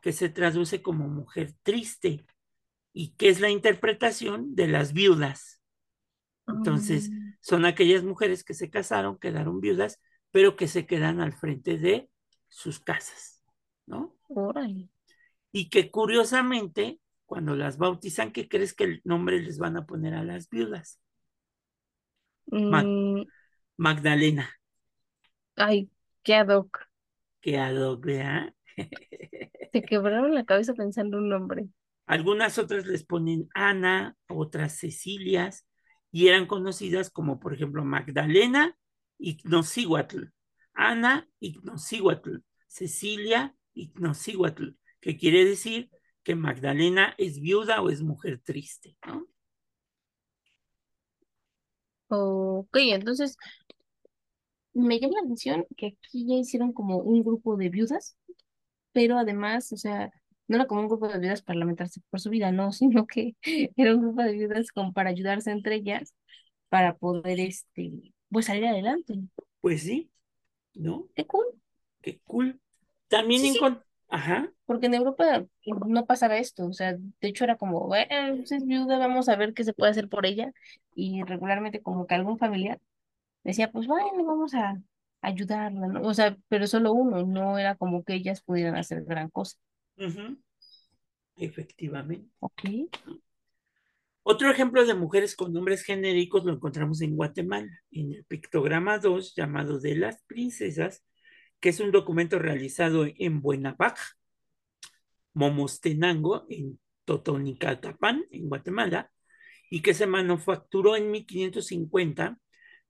que 0.00 0.12
se 0.12 0.28
traduce 0.28 0.82
como 0.82 1.08
mujer 1.08 1.54
triste, 1.62 2.24
y 2.92 3.14
que 3.16 3.28
es 3.28 3.40
la 3.40 3.50
interpretación 3.50 4.54
de 4.54 4.68
las 4.68 4.92
viudas. 4.92 5.60
Entonces, 6.48 7.10
Mm, 7.10 7.25
son 7.46 7.64
aquellas 7.64 8.02
mujeres 8.02 8.42
que 8.42 8.54
se 8.54 8.70
casaron, 8.70 9.18
quedaron 9.20 9.60
viudas, 9.60 10.00
pero 10.32 10.56
que 10.56 10.66
se 10.66 10.84
quedan 10.84 11.20
al 11.20 11.32
frente 11.32 11.78
de 11.78 12.10
sus 12.48 12.80
casas, 12.80 13.40
¿no? 13.86 14.16
Y 15.52 15.70
que 15.70 15.92
curiosamente, 15.92 16.98
cuando 17.24 17.54
las 17.54 17.78
bautizan, 17.78 18.32
¿qué 18.32 18.48
crees 18.48 18.74
que 18.74 18.82
el 18.82 19.00
nombre 19.04 19.40
les 19.40 19.58
van 19.58 19.76
a 19.76 19.86
poner 19.86 20.14
a 20.14 20.24
las 20.24 20.50
viudas? 20.50 20.98
Mm, 22.50 23.22
Magdalena. 23.78 24.46
ay, 25.56 25.90
qué 26.22 26.34
ad 26.34 26.48
hoc. 26.48 26.88
Qué 27.40 27.56
ad 27.58 27.76
hoc, 27.76 28.04
¿verdad? 28.04 28.52
Te 29.72 29.82
quebraron 29.82 30.34
la 30.34 30.44
cabeza 30.44 30.74
pensando 30.74 31.18
un 31.18 31.28
nombre. 31.28 31.68
Algunas 32.06 32.58
otras 32.58 32.86
les 32.86 33.04
ponen 33.04 33.48
Ana, 33.54 34.16
otras 34.28 34.78
Cecilias, 34.80 35.66
y 36.16 36.28
eran 36.28 36.46
conocidas 36.46 37.10
como, 37.10 37.38
por 37.38 37.52
ejemplo, 37.52 37.84
Magdalena 37.84 38.74
Ignosíhuatl, 39.18 40.28
Ana 40.72 41.28
Ignosíhuatl, 41.40 42.38
Cecilia 42.66 43.54
Ignosíhuatl, 43.74 44.78
que 44.98 45.18
quiere 45.18 45.44
decir 45.44 45.90
que 46.22 46.34
Magdalena 46.34 47.14
es 47.18 47.38
viuda 47.38 47.82
o 47.82 47.90
es 47.90 48.00
mujer 48.00 48.40
triste, 48.42 48.96
¿no? 49.06 49.26
Ok, 52.08 52.78
entonces 52.80 53.36
me 54.72 54.98
llama 54.98 55.16
la 55.20 55.26
atención 55.26 55.66
que 55.76 55.88
aquí 55.88 56.26
ya 56.26 56.36
hicieron 56.36 56.72
como 56.72 56.96
un 56.96 57.22
grupo 57.22 57.58
de 57.58 57.68
viudas, 57.68 58.16
pero 58.92 59.18
además, 59.18 59.70
o 59.70 59.76
sea, 59.76 60.10
no 60.48 60.56
era 60.56 60.66
como 60.66 60.80
un 60.82 60.88
grupo 60.88 61.08
de 61.08 61.18
viudas 61.18 61.42
para 61.42 61.58
lamentarse 61.58 62.00
por 62.10 62.20
su 62.20 62.30
vida, 62.30 62.52
no, 62.52 62.72
sino 62.72 63.06
que 63.06 63.36
era 63.76 63.94
un 63.94 64.02
grupo 64.02 64.22
de 64.22 64.32
viudas 64.32 64.72
como 64.72 64.92
para 64.92 65.10
ayudarse 65.10 65.50
entre 65.50 65.76
ellas 65.76 66.14
para 66.68 66.96
poder, 66.96 67.40
este, 67.40 68.14
pues 68.30 68.46
salir 68.46 68.66
adelante. 68.66 69.14
Pues 69.60 69.82
sí, 69.82 70.10
¿no? 70.74 71.08
Qué 71.14 71.26
cool, 71.26 71.46
Qué 72.00 72.20
cool. 72.24 72.60
También 73.08 73.42
Sí, 73.42 73.50
sí. 73.50 73.58
encon- 73.58 73.82
Ajá, 74.08 74.52
porque 74.66 74.86
en 74.86 74.94
Europa 74.94 75.46
no 75.66 76.06
pasaba 76.06 76.38
esto, 76.38 76.66
o 76.66 76.72
sea, 76.72 76.94
de 76.94 77.28
hecho 77.28 77.44
era 77.44 77.56
como, 77.56 77.86
bueno, 77.86 78.36
pues 78.36 78.52
es 78.52 78.66
viuda, 78.66 78.98
vamos 78.98 79.28
a 79.28 79.36
ver 79.36 79.54
qué 79.54 79.64
se 79.64 79.72
puede 79.74 79.90
hacer 79.92 80.08
por 80.08 80.26
ella, 80.26 80.52
y 80.94 81.22
regularmente 81.22 81.82
como 81.82 82.06
que 82.06 82.14
algún 82.16 82.38
familiar 82.38 82.80
decía, 83.44 83.72
pues 83.72 83.86
bueno, 83.88 84.24
vamos 84.24 84.54
a 84.54 84.80
ayudarla, 85.22 85.88
¿no? 85.88 86.02
O 86.02 86.14
sea, 86.14 86.36
pero 86.48 86.66
solo 86.68 86.92
uno, 86.94 87.24
no 87.26 87.58
era 87.58 87.76
como 87.76 88.04
que 88.04 88.14
ellas 88.14 88.42
pudieran 88.42 88.76
hacer 88.76 89.04
gran 89.04 89.30
cosa. 89.30 89.58
Efectivamente. 91.36 92.28
Ok. 92.40 92.62
Otro 94.22 94.50
ejemplo 94.50 94.84
de 94.84 94.94
mujeres 94.94 95.36
con 95.36 95.52
nombres 95.52 95.82
genéricos 95.82 96.44
lo 96.44 96.52
encontramos 96.52 97.00
en 97.00 97.14
Guatemala, 97.14 97.70
en 97.92 98.12
el 98.12 98.24
pictograma 98.24 98.98
2 98.98 99.34
llamado 99.36 99.78
de 99.78 99.94
las 99.94 100.22
princesas, 100.22 101.04
que 101.60 101.68
es 101.68 101.78
un 101.78 101.92
documento 101.92 102.38
realizado 102.38 103.06
en 103.06 103.40
Buenapac, 103.40 103.98
Momostenango, 105.32 106.44
en 106.48 106.80
Totonicatapán, 107.04 108.24
en 108.30 108.48
Guatemala, 108.48 109.12
y 109.70 109.80
que 109.82 109.94
se 109.94 110.06
manufacturó 110.06 110.96
en 110.96 111.10
1550, 111.10 112.40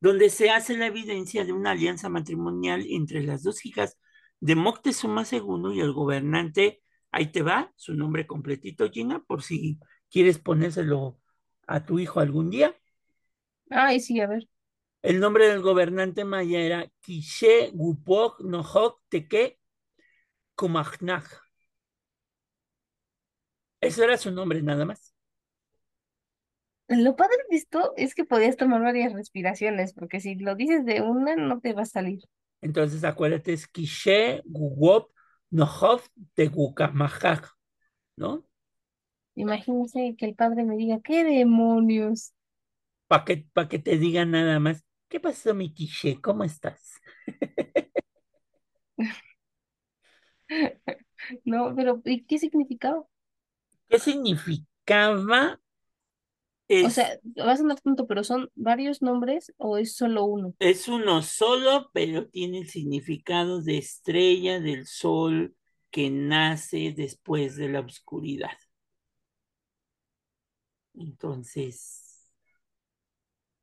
donde 0.00 0.30
se 0.30 0.50
hace 0.50 0.76
la 0.78 0.86
evidencia 0.86 1.44
de 1.44 1.52
una 1.52 1.72
alianza 1.72 2.08
matrimonial 2.08 2.86
entre 2.88 3.22
las 3.22 3.42
dos 3.42 3.66
hijas 3.66 3.98
de 4.40 4.54
Moctezuma 4.54 5.24
II 5.30 5.74
y 5.74 5.80
el 5.80 5.92
gobernante, 5.92 6.82
ahí 7.16 7.32
te 7.32 7.40
va, 7.40 7.72
su 7.76 7.94
nombre 7.94 8.26
completito, 8.26 8.90
Gina, 8.90 9.24
por 9.24 9.42
si 9.42 9.80
quieres 10.10 10.38
ponérselo 10.38 11.18
a 11.66 11.82
tu 11.86 11.98
hijo 11.98 12.20
algún 12.20 12.50
día. 12.50 12.76
Ay, 13.70 14.00
sí, 14.00 14.20
a 14.20 14.26
ver. 14.26 14.46
El 15.00 15.18
nombre 15.18 15.48
del 15.48 15.62
gobernante 15.62 16.26
maya 16.26 16.60
era 16.60 16.86
Quiché 17.00 17.70
Gupok 17.72 18.42
Nohok 18.42 19.00
Teke 19.08 19.58
Kumachnaj. 20.56 21.24
Eso 23.80 24.04
era 24.04 24.18
su 24.18 24.30
nombre 24.30 24.60
nada 24.60 24.84
más. 24.84 25.14
Lo 26.88 27.16
padre 27.16 27.38
de 27.48 27.56
esto 27.56 27.94
es 27.96 28.14
que 28.14 28.26
podías 28.26 28.56
tomar 28.58 28.82
varias 28.82 29.14
respiraciones, 29.14 29.94
porque 29.94 30.20
si 30.20 30.34
lo 30.34 30.54
dices 30.54 30.84
de 30.84 31.00
una, 31.00 31.34
no 31.34 31.60
te 31.60 31.72
va 31.72 31.82
a 31.82 31.86
salir. 31.86 32.20
Entonces 32.60 33.04
acuérdate, 33.04 33.54
es 33.54 33.66
Quiché 33.66 34.42
Guwop 35.50 36.02
Nohok 36.02 36.02
Tegukamajaj, 36.34 37.42
¿no? 38.16 38.44
Imagínense 39.34 40.16
que 40.18 40.26
el 40.26 40.34
padre 40.34 40.64
me 40.64 40.76
diga, 40.76 41.00
¿qué 41.00 41.24
demonios? 41.24 42.32
Para 43.08 43.24
que, 43.24 43.46
pa 43.54 43.68
que 43.68 43.78
te 43.78 43.98
digan 43.98 44.32
nada 44.32 44.58
más, 44.60 44.84
¿qué 45.08 45.20
pasó, 45.20 45.54
mi 45.54 45.72
Quiché? 45.72 46.20
¿Cómo 46.20 46.44
estás? 46.44 47.00
No, 51.44 51.74
pero 51.74 52.00
¿y 52.04 52.24
qué 52.24 52.38
significaba? 52.38 53.04
¿Qué 53.88 53.98
significaba? 53.98 55.60
O 56.80 56.88
Es, 56.88 56.96
sea, 56.96 57.08
va 57.46 57.52
a 57.52 57.56
sonar 57.58 57.80
tonto, 57.82 58.06
pero 58.06 58.24
¿son 58.24 58.50
varios 58.54 59.02
nombres 59.02 59.52
o 59.58 59.76
es 59.78 59.94
solo 59.96 60.24
uno? 60.24 60.54
es 60.58 60.88
uno 60.88 61.22
solo, 61.22 61.90
pero 61.92 62.28
tiene 62.28 62.58
el 62.60 62.68
significado 62.68 63.62
de 63.62 63.78
estrella 63.78 64.60
del 64.60 64.86
sol 64.86 65.54
que 65.90 66.10
nace 66.10 66.92
después 66.96 67.56
de 67.56 67.68
la 67.70 67.80
oscuridad. 67.80 68.50
Entonces, 70.98 72.26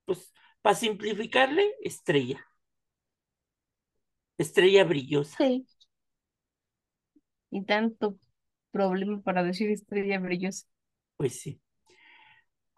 pues, 0.05 0.31
para 0.61 0.75
simplificarle, 0.75 1.63
estrella. 1.83 2.45
Estrella 4.37 4.83
brillosa. 4.83 5.39
Sí. 5.39 5.65
Y 7.51 7.63
tanto 7.65 8.17
problema 8.71 9.21
para 9.21 9.43
decir 9.43 9.71
estrella 9.71 10.19
brillosa. 10.19 10.65
Pues 11.17 11.39
sí. 11.41 11.59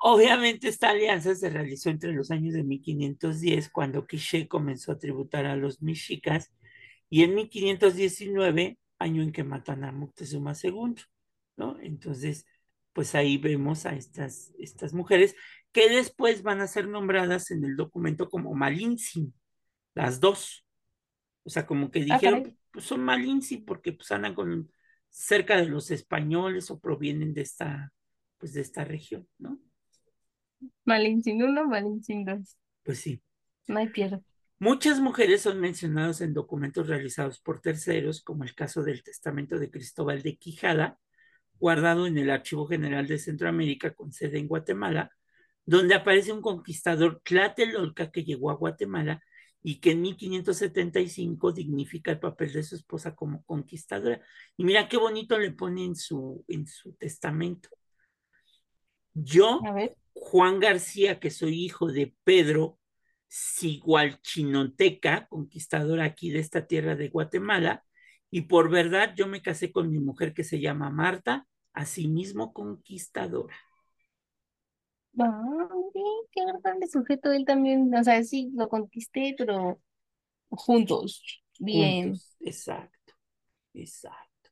Obviamente 0.08 0.68
esta 0.68 0.92
alianza 0.92 1.34
se 1.34 1.50
realizó 1.50 1.90
entre 1.90 2.14
los 2.14 2.30
años 2.30 2.54
de 2.54 2.64
1510, 2.64 3.70
cuando 3.72 4.06
Quiché 4.06 4.48
comenzó 4.48 4.92
a 4.92 5.00
tributar 5.00 5.48
a 5.48 5.56
los 5.56 5.82
mexicas, 5.82 6.52
y 7.10 7.24
en 7.24 7.34
1519, 7.34 8.78
año 9.00 9.24
en 9.24 9.32
que 9.32 9.44
matan 9.44 9.84
a 9.84 9.92
Moctezuma 9.92 10.54
II, 10.62 10.94
¿no? 11.58 11.80
Entonces, 11.80 12.46
pues 12.94 13.16
ahí 13.16 13.40
vemos 13.40 13.88
a 13.88 13.96
estas, 13.96 14.54
estas 14.60 14.94
mujeres 14.94 15.36
que 15.72 15.90
después 15.90 16.44
van 16.44 16.62
a 16.62 16.68
ser 16.68 16.88
nombradas 16.88 17.50
en 17.50 17.66
el 17.66 17.76
documento 17.76 18.30
como 18.30 18.54
Malintzin, 18.54 19.34
las 19.96 20.20
dos. 20.20 20.68
O 21.46 21.50
sea, 21.50 21.66
como 21.66 21.90
que 21.90 22.02
Ah, 22.02 22.04
dijeron, 22.04 22.56
pues 22.70 22.86
son 22.86 23.04
Malintzin 23.04 23.66
porque 23.66 23.92
pues 23.94 24.12
andan 24.12 24.36
con 24.36 24.72
cerca 25.10 25.58
de 25.58 25.66
los 25.66 25.90
españoles 25.90 26.70
o 26.70 26.80
provienen 26.80 27.34
de 27.34 27.42
esta, 27.42 27.92
pues 28.38 28.54
de 28.54 28.62
esta 28.62 28.84
región, 28.86 29.28
¿no? 29.40 29.60
Malin 30.84 31.24
sin 31.24 31.44
uno, 31.44 31.66
Malin 31.68 32.04
sin 32.04 32.26
dos. 32.26 32.58
Pues 32.84 33.00
sí. 33.00 33.22
No 33.68 33.80
hay 33.80 33.90
pierde. 33.90 34.22
Muchas 34.60 35.02
mujeres 35.02 35.42
son 35.42 35.60
mencionadas 35.60 36.22
en 36.22 36.34
documentos 36.34 36.88
realizados 36.88 37.40
por 37.42 37.60
terceros, 37.60 38.22
como 38.22 38.44
el 38.46 38.56
caso 38.56 38.84
del 38.84 39.04
testamento 39.04 39.60
de 39.60 39.70
Cristóbal 39.70 40.22
de 40.22 40.38
Quijada, 40.38 40.98
guardado 41.60 42.08
en 42.08 42.18
el 42.18 42.30
Archivo 42.30 42.66
General 42.66 43.06
de 43.06 43.20
Centroamérica 43.20 43.94
con 43.94 44.14
sede 44.14 44.40
en 44.40 44.48
Guatemala, 44.48 45.12
donde 45.66 45.96
aparece 45.96 46.32
un 46.32 46.42
conquistador 46.42 47.22
Tlatelolca 47.24 48.12
que 48.12 48.24
llegó 48.24 48.50
a 48.50 48.56
Guatemala 48.56 49.22
y 49.62 49.80
que 49.80 49.92
en 49.92 50.02
1575 50.04 51.52
dignifica 51.52 52.12
el 52.12 52.20
papel 52.20 52.54
de 52.54 52.64
su 52.64 52.76
esposa 52.76 53.16
como 53.16 53.44
conquistadora. 53.44 54.22
Y 54.56 54.64
mira 54.64 54.88
qué 54.88 54.98
bonito 54.98 55.38
le 55.40 55.52
pone 55.52 55.84
en 55.84 55.96
su, 55.96 56.46
en 56.48 56.68
su 56.68 56.94
testamento. 56.94 57.70
Yo, 59.14 59.62
A 59.66 59.74
ver. 59.74 59.98
Juan 60.16 60.60
García, 60.60 61.20
que 61.20 61.30
soy 61.30 61.66
hijo 61.66 61.92
de 61.92 62.16
Pedro 62.24 62.80
Sigualchinoteca, 63.28 65.28
conquistador 65.28 66.00
aquí 66.00 66.32
de 66.32 66.40
esta 66.40 66.68
tierra 66.68 66.96
de 66.96 67.10
Guatemala, 67.10 67.84
y 68.32 68.44
por 68.44 68.70
verdad 68.70 69.14
yo 69.16 69.28
me 69.28 69.42
casé 69.42 69.72
con 69.72 69.92
mi 69.92 70.00
mujer 70.00 70.34
que 70.34 70.46
se 70.46 70.60
llama 70.60 70.90
Marta, 70.90 71.48
asimismo 71.74 72.54
conquistadora. 72.54 73.56
Ah, 75.20 75.68
qué 76.32 76.42
agradable 76.42 76.88
sujeto 76.88 77.32
él 77.32 77.46
también. 77.46 77.94
O 77.94 78.04
sea, 78.04 78.24
sí, 78.24 78.52
lo 78.56 78.70
conquisté, 78.70 79.36
pero 79.38 79.82
juntos. 80.50 81.44
Bien. 81.60 82.12
Juntos. 82.12 82.36
Exacto, 82.40 83.14
exacto. 83.74 84.50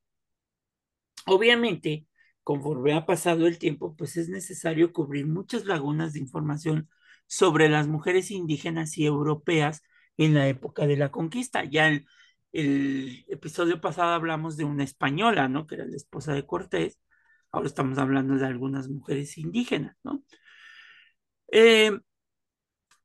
Obviamente, 1.25 2.05
conforme 2.43 2.93
ha 2.93 3.05
pasado 3.05 3.47
el 3.47 3.57
tiempo, 3.59 3.95
pues 3.95 4.17
es 4.17 4.29
necesario 4.29 4.93
cubrir 4.93 5.27
muchas 5.27 5.65
lagunas 5.65 6.13
de 6.13 6.19
información 6.19 6.89
sobre 7.27 7.69
las 7.69 7.87
mujeres 7.87 8.31
indígenas 8.31 8.97
y 8.97 9.05
europeas 9.05 9.81
en 10.17 10.33
la 10.35 10.47
época 10.47 10.85
de 10.87 10.97
la 10.97 11.11
conquista. 11.11 11.63
Ya 11.65 11.87
el, 11.89 12.05
el 12.53 13.25
episodio 13.29 13.81
pasado 13.81 14.13
hablamos 14.13 14.57
de 14.57 14.65
una 14.65 14.83
española, 14.83 15.47
¿no? 15.47 15.67
Que 15.67 15.75
era 15.75 15.85
la 15.85 15.95
esposa 15.95 16.33
de 16.33 16.45
Cortés. 16.45 16.99
Ahora 17.51 17.67
estamos 17.67 17.97
hablando 17.97 18.35
de 18.35 18.45
algunas 18.45 18.89
mujeres 18.89 19.37
indígenas, 19.37 19.95
¿no? 20.03 20.23
Eh, 21.51 21.91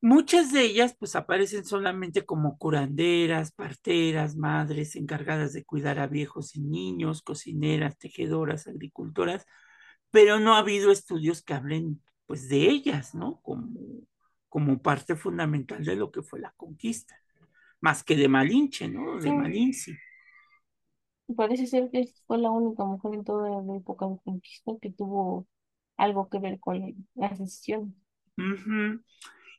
Muchas 0.01 0.53
de 0.53 0.63
ellas 0.63 0.95
pues 0.99 1.17
aparecen 1.17 1.65
solamente 1.65 2.25
como 2.25 2.57
curanderas, 2.59 3.51
parteras, 3.53 4.37
madres 4.37 4.95
encargadas 4.97 5.53
de 5.53 5.65
cuidar 5.65 5.99
a 5.99 6.07
viejos 6.07 6.55
y 6.57 6.61
niños, 6.63 7.23
cocineras, 7.23 7.99
tejedoras, 7.99 8.69
agricultoras, 8.69 9.45
pero 10.11 10.39
no 10.41 10.55
ha 10.55 10.59
habido 10.61 10.93
estudios 10.93 11.43
que 11.43 11.55
hablen 11.55 12.03
pues 12.27 12.49
de 12.49 12.69
ellas, 12.71 13.15
¿no? 13.15 13.41
Como, 13.43 13.81
como 14.49 14.83
parte 14.83 15.17
fundamental 15.17 15.85
de 15.85 15.97
lo 15.97 16.13
que 16.13 16.23
fue 16.23 16.41
la 16.41 16.53
conquista, 16.57 17.17
más 17.81 18.05
que 18.05 18.17
de 18.17 18.29
Malinche, 18.29 18.89
¿no? 18.89 19.21
De 19.21 19.31
Sí. 19.31 19.33
Malinci. 19.33 19.97
Parece 21.37 21.67
ser 21.67 21.91
que 21.91 22.07
fue 22.27 22.37
la 22.39 22.51
única 22.51 22.85
mujer 22.85 23.15
en 23.15 23.25
toda 23.25 23.49
la 23.63 23.77
época 23.77 24.07
de 24.09 24.19
conquista 24.25 24.73
que 24.81 24.91
tuvo 24.91 25.47
algo 25.97 26.29
que 26.29 26.39
ver 26.39 26.59
con 26.61 27.07
las 27.15 27.39
decisiones. 27.39 27.95
Ujú. 28.39 29.03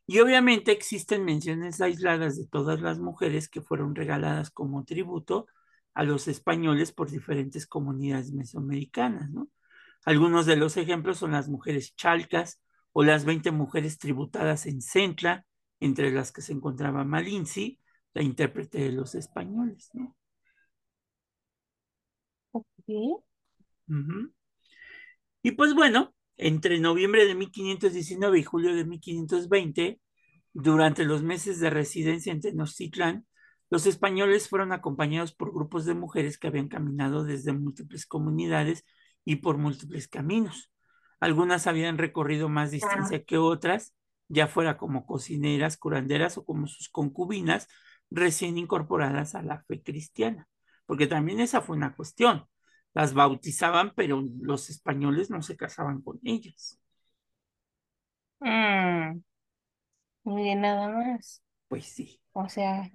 Y 0.10 0.22
obviamente 0.22 0.72
existen 0.72 1.24
menciones 1.24 1.82
aisladas 1.82 2.36
de 2.36 2.48
todas 2.48 2.82
las 2.82 2.98
mujeres 2.98 3.48
que 3.48 3.62
fueron 3.62 3.94
regaladas 3.94 4.50
como 4.50 4.84
tributo 4.84 5.46
a 5.94 6.04
los 6.04 6.28
españoles 6.28 6.92
por 6.92 7.12
diferentes 7.12 7.68
comunidades 7.68 8.32
mesoamericanas, 8.32 9.30
¿no? 9.30 9.52
Algunos 10.06 10.48
de 10.48 10.56
los 10.56 10.78
ejemplos 10.78 11.20
son 11.20 11.34
las 11.34 11.48
mujeres 11.48 11.96
chalcas 11.96 12.60
o 12.92 13.04
las 13.04 13.24
20 13.24 13.52
mujeres 13.52 14.00
tributadas 14.00 14.66
en 14.66 14.82
Centla, 14.82 15.46
entre 15.80 16.10
las 16.10 16.32
que 16.32 16.42
se 16.42 16.54
encontraba 16.54 17.04
Malinci, 17.04 17.80
la 18.16 18.24
intérprete 18.24 18.80
de 18.80 18.92
los 18.92 19.14
españoles, 19.14 19.92
¿no? 19.94 20.18
Ok. 22.52 23.22
Y 25.44 25.52
pues 25.52 25.76
bueno, 25.76 26.16
entre 26.40 26.80
noviembre 26.80 27.26
de 27.26 27.36
1519 27.36 28.40
y 28.40 28.44
julio 28.44 28.74
de 28.74 28.86
1520, 28.86 30.00
durante 30.54 31.04
los 31.04 31.22
meses 31.22 31.60
de 31.60 31.70
residencia 31.70 32.32
en 32.32 32.40
Tenochtitlán, 32.40 33.28
los 33.70 33.86
españoles 33.86 34.48
fueron 34.48 34.72
acompañados 34.72 35.34
por 35.34 35.54
grupos 35.54 35.86
de 35.86 35.94
mujeres 35.94 36.38
que 36.40 36.48
habían 36.48 36.70
caminado 36.70 37.26
desde 37.26 37.52
múltiples 37.52 38.06
comunidades 38.06 38.86
y 39.26 39.38
por 39.38 39.58
múltiples 39.58 40.08
caminos. 40.08 40.72
Algunas 41.20 41.68
habían 41.68 41.98
recorrido 41.98 42.48
más 42.48 42.72
distancia 42.72 43.24
que 43.26 43.38
otras, 43.38 43.94
ya 44.30 44.48
fuera 44.48 44.78
como 44.78 45.06
cocineras, 45.06 45.78
curanderas 45.78 46.38
o 46.38 46.46
como 46.46 46.68
sus 46.68 46.88
concubinas 46.88 47.68
recién 48.10 48.58
incorporadas 48.58 49.36
a 49.36 49.44
la 49.44 49.62
fe 49.64 49.84
cristiana, 49.84 50.48
porque 50.86 51.06
también 51.06 51.42
esa 51.42 51.62
fue 51.62 51.76
una 51.76 51.96
cuestión. 51.96 52.46
Las 52.94 53.14
bautizaban, 53.16 53.94
pero 53.96 54.24
los 54.42 54.70
españoles 54.70 55.30
no 55.32 55.42
se 55.42 55.58
casaban 55.58 56.02
con 56.02 56.20
ellas. 56.24 56.80
Mm, 58.42 59.22
mire, 60.24 60.56
nada 60.56 60.88
más. 60.90 61.42
Pues 61.68 61.86
sí, 61.86 62.22
O 62.34 62.50
sea, 62.50 62.92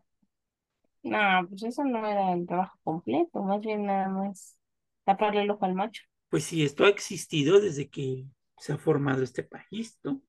no, 1.02 1.46
pues 1.48 1.62
eso 1.64 1.84
no 1.84 2.06
era 2.06 2.32
el 2.32 2.46
trabajo 2.46 2.78
completo, 2.84 3.42
más 3.42 3.60
bien 3.60 3.86
nada 3.86 4.08
más 4.08 4.58
taparle 5.04 5.42
el 5.42 5.50
ojo 5.50 5.64
al 5.66 5.74
macho. 5.74 6.02
pues 6.28 6.44
sí, 6.44 6.64
esto 6.64 6.84
ha 6.84 6.88
existido 6.88 7.60
desde 7.60 7.88
que 7.90 8.26
se 8.58 8.72
ha 8.72 8.78
formado 8.78 9.22
este 9.22 9.42
país, 9.44 9.98
¿no? 10.02 10.22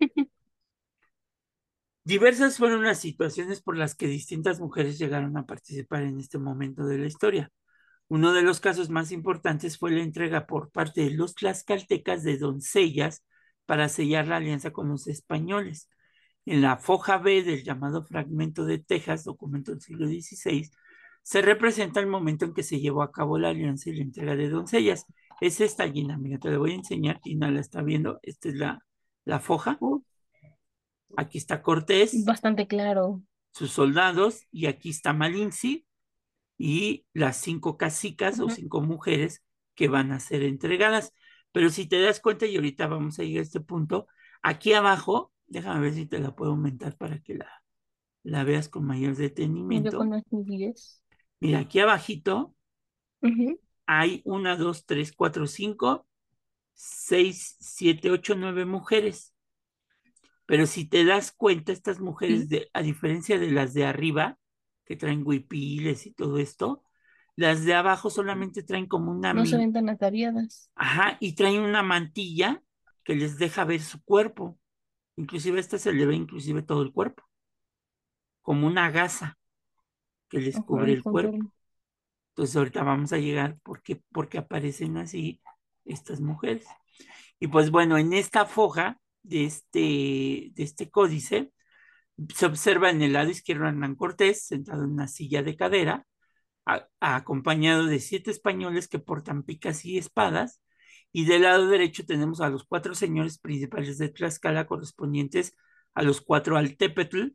Diversas 2.04 2.58
fueron 2.58 2.82
las 2.82 2.98
situaciones 2.98 3.62
por 3.62 3.76
las 3.76 3.94
que 3.94 4.08
distintas 4.08 4.58
mujeres 4.60 4.98
llegaron 4.98 5.36
a 5.36 5.46
participar 5.46 6.02
en 6.02 6.18
este 6.18 6.38
momento 6.38 6.84
de 6.84 6.98
la 6.98 7.06
historia. 7.06 7.50
Uno 8.08 8.32
de 8.32 8.42
los 8.42 8.60
casos 8.60 8.90
más 8.90 9.12
importantes 9.12 9.78
fue 9.78 9.92
la 9.92 10.02
entrega 10.02 10.46
por 10.46 10.70
parte 10.70 11.02
de 11.02 11.10
los 11.10 11.34
tlaxcaltecas 11.34 12.24
de 12.24 12.38
doncellas 12.38 13.24
para 13.66 13.88
sellar 13.88 14.26
la 14.28 14.36
alianza 14.36 14.72
con 14.72 14.88
los 14.88 15.06
españoles. 15.06 15.88
En 16.44 16.60
la 16.60 16.76
foja 16.76 17.18
B 17.18 17.42
del 17.44 17.62
llamado 17.62 18.04
Fragmento 18.04 18.64
de 18.64 18.78
Texas, 18.80 19.24
documento 19.24 19.70
del 19.70 19.80
siglo 19.80 20.06
XVI, 20.08 20.70
se 21.22 21.40
representa 21.42 22.00
el 22.00 22.08
momento 22.08 22.44
en 22.44 22.52
que 22.52 22.64
se 22.64 22.80
llevó 22.80 23.02
a 23.02 23.12
cabo 23.12 23.38
la 23.38 23.50
alianza 23.50 23.90
y 23.90 23.94
la 23.94 24.02
entrega 24.02 24.34
de 24.36 24.48
doncellas. 24.48 25.06
Es 25.40 25.60
esta, 25.60 25.88
Gina, 25.90 26.18
mira, 26.18 26.38
te 26.38 26.50
la 26.50 26.58
voy 26.58 26.72
a 26.72 26.74
enseñar, 26.74 27.20
Gina 27.22 27.50
la 27.50 27.60
está 27.60 27.82
viendo, 27.82 28.18
esta 28.22 28.48
es 28.48 28.56
la, 28.56 28.84
la 29.24 29.38
foja. 29.40 29.78
Aquí 31.16 31.38
está 31.38 31.62
Cortés, 31.62 32.24
bastante 32.24 32.66
claro. 32.66 33.22
sus 33.52 33.70
soldados, 33.70 34.46
y 34.50 34.66
aquí 34.66 34.90
está 34.90 35.12
Malinci 35.12 35.86
y 36.58 37.06
las 37.12 37.36
cinco 37.38 37.76
casicas 37.76 38.40
o 38.40 38.48
cinco 38.48 38.80
mujeres 38.80 39.42
que 39.74 39.88
van 39.88 40.12
a 40.12 40.20
ser 40.20 40.42
entregadas. 40.42 41.12
Pero 41.52 41.68
si 41.68 41.86
te 41.86 42.00
das 42.00 42.20
cuenta, 42.20 42.46
y 42.46 42.56
ahorita 42.56 42.86
vamos 42.86 43.18
a 43.18 43.24
llegar 43.24 43.40
a 43.40 43.42
este 43.42 43.60
punto, 43.60 44.06
aquí 44.42 44.72
abajo, 44.72 45.32
déjame 45.46 45.80
ver 45.80 45.94
si 45.94 46.06
te 46.06 46.18
la 46.18 46.34
puedo 46.34 46.52
aumentar 46.52 46.96
para 46.96 47.18
que 47.20 47.34
la, 47.34 47.62
la 48.22 48.44
veas 48.44 48.68
con 48.68 48.86
mayor 48.86 49.14
Yo 49.14 49.20
detenimiento. 49.20 50.02
Mira, 51.40 51.58
aquí 51.58 51.80
abajito 51.80 52.54
hay 53.86 54.22
una, 54.24 54.56
dos, 54.56 54.86
tres, 54.86 55.12
cuatro, 55.12 55.46
cinco, 55.46 56.06
seis, 56.72 57.56
siete, 57.60 58.10
ocho, 58.10 58.34
nueve 58.34 58.64
mujeres. 58.64 59.31
Pero 60.52 60.66
si 60.66 60.84
te 60.84 61.06
das 61.06 61.32
cuenta, 61.32 61.72
estas 61.72 61.98
mujeres, 61.98 62.50
de, 62.50 62.68
a 62.74 62.82
diferencia 62.82 63.38
de 63.38 63.50
las 63.50 63.72
de 63.72 63.86
arriba, 63.86 64.36
que 64.84 64.96
traen 64.96 65.22
huipiles 65.26 66.06
y 66.06 66.12
todo 66.12 66.36
esto, 66.36 66.82
las 67.36 67.64
de 67.64 67.72
abajo 67.72 68.10
solamente 68.10 68.62
traen 68.62 68.86
como 68.86 69.12
una 69.12 69.32
No 69.32 69.46
se 69.46 69.56
ven 69.56 69.72
tan 69.72 69.88
ataviadas. 69.88 70.70
Ajá, 70.74 71.16
y 71.20 71.34
traen 71.34 71.62
una 71.62 71.82
mantilla 71.82 72.62
que 73.02 73.14
les 73.14 73.38
deja 73.38 73.64
ver 73.64 73.80
su 73.80 74.02
cuerpo. 74.04 74.58
Inclusive 75.16 75.56
a 75.56 75.60
esta 75.60 75.78
se 75.78 75.94
le 75.94 76.04
ve 76.06 76.14
inclusive 76.16 76.62
todo 76.62 76.82
el 76.82 76.92
cuerpo, 76.92 77.22
como 78.42 78.66
una 78.66 78.90
gasa 78.90 79.38
que 80.28 80.40
les 80.40 80.56
Ajá, 80.56 80.66
cubre 80.66 80.92
el 80.92 81.02
cuerpo. 81.02 81.38
Entonces 82.30 82.56
ahorita 82.56 82.84
vamos 82.84 83.12
a 83.12 83.18
llegar 83.18 83.58
porque, 83.62 84.02
porque 84.12 84.38
aparecen 84.38 84.96
así 84.98 85.40
estas 85.84 86.20
mujeres. 86.20 86.66
Y 87.40 87.48
pues 87.48 87.70
bueno, 87.70 87.98
en 87.98 88.14
esta 88.14 88.46
foja 88.46 89.00
de 89.22 89.44
este, 89.44 89.78
de 90.54 90.62
este 90.62 90.90
códice 90.90 91.52
se 92.34 92.46
observa 92.46 92.90
en 92.90 93.02
el 93.02 93.14
lado 93.14 93.30
izquierdo 93.30 93.64
a 93.64 93.68
Hernán 93.68 93.96
Cortés 93.96 94.46
sentado 94.46 94.84
en 94.84 94.90
una 94.90 95.08
silla 95.08 95.42
de 95.42 95.56
cadera, 95.56 96.06
acompañado 97.00 97.86
de 97.86 97.98
siete 97.98 98.30
españoles 98.30 98.88
que 98.88 98.98
portan 98.98 99.42
picas 99.42 99.84
y 99.84 99.98
espadas, 99.98 100.60
y 101.12 101.24
del 101.24 101.42
lado 101.42 101.68
derecho 101.68 102.06
tenemos 102.06 102.40
a 102.40 102.48
los 102.48 102.64
cuatro 102.64 102.94
señores 102.94 103.38
principales 103.38 103.98
de 103.98 104.08
Tlaxcala 104.08 104.66
correspondientes 104.66 105.56
a 105.94 106.02
los 106.02 106.20
cuatro 106.20 106.56
Altepetl 106.56 107.28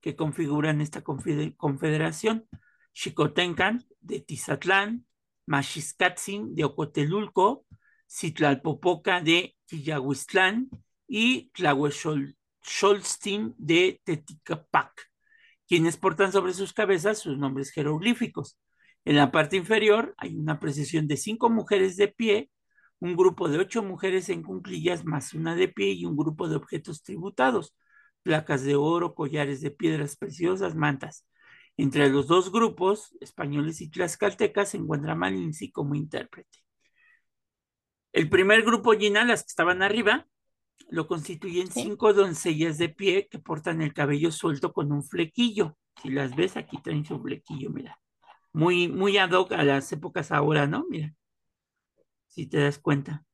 que 0.00 0.16
configuran 0.16 0.80
esta 0.80 1.02
confederación, 1.02 2.48
Xicotencan 2.92 3.84
de 4.00 4.20
Tizatlán, 4.20 5.06
Maxiscatzin 5.46 6.54
de 6.54 6.64
Ocotelulco, 6.64 7.66
Citlalpopoca 8.08 9.20
de 9.20 9.56
Quillahuistlán 9.66 10.70
y 11.08 11.50
Tlahuexolztin 11.50 13.54
de 13.58 14.00
Teticapac, 14.04 14.92
quienes 15.66 15.96
portan 15.96 16.30
sobre 16.30 16.52
sus 16.52 16.72
cabezas 16.72 17.18
sus 17.18 17.36
nombres 17.38 17.70
jeroglíficos. 17.70 18.58
En 19.04 19.16
la 19.16 19.32
parte 19.32 19.56
inferior 19.56 20.14
hay 20.18 20.36
una 20.36 20.60
precisión 20.60 21.08
de 21.08 21.16
cinco 21.16 21.50
mujeres 21.50 21.96
de 21.96 22.08
pie, 22.08 22.50
un 23.00 23.16
grupo 23.16 23.48
de 23.48 23.58
ocho 23.58 23.82
mujeres 23.82 24.28
en 24.28 24.42
cunclillas 24.42 25.04
más 25.04 25.34
una 25.34 25.54
de 25.54 25.68
pie 25.68 25.92
y 25.92 26.04
un 26.04 26.16
grupo 26.16 26.48
de 26.48 26.56
objetos 26.56 27.02
tributados, 27.02 27.74
placas 28.22 28.64
de 28.64 28.76
oro, 28.76 29.14
collares 29.14 29.60
de 29.62 29.70
piedras 29.70 30.16
preciosas, 30.16 30.74
mantas. 30.74 31.24
Entre 31.76 32.10
los 32.10 32.26
dos 32.26 32.52
grupos, 32.52 33.16
españoles 33.20 33.80
y 33.80 33.88
tlaxcaltecas, 33.88 34.70
se 34.70 34.78
encuentra 34.78 35.14
Malinci 35.14 35.70
como 35.70 35.94
intérprete. 35.94 36.58
El 38.12 38.28
primer 38.28 38.62
grupo, 38.62 38.92
Gina, 38.92 39.24
las 39.24 39.44
que 39.44 39.48
estaban 39.48 39.82
arriba, 39.82 40.26
lo 40.90 41.06
constituyen 41.06 41.70
Sí. 41.70 41.82
cinco 41.82 42.12
doncellas 42.12 42.78
de 42.78 42.88
pie 42.88 43.28
que 43.28 43.38
portan 43.38 43.82
el 43.82 43.92
cabello 43.94 44.30
suelto 44.32 44.72
con 44.72 44.92
un 44.92 45.02
flequillo. 45.02 45.76
Si 46.02 46.10
las 46.10 46.34
ves, 46.36 46.56
aquí 46.56 46.78
traen 46.82 47.04
su 47.04 47.20
flequillo, 47.20 47.70
mira. 47.70 48.00
Muy, 48.52 48.88
muy 48.88 49.18
ad 49.18 49.30
hoc 49.32 49.52
a 49.52 49.62
las 49.64 49.90
épocas 49.92 50.32
ahora, 50.32 50.66
¿no? 50.66 50.86
Mira. 50.90 51.14
Si 52.28 52.46
te 52.46 52.58
das 52.58 52.78
cuenta. 52.78 53.24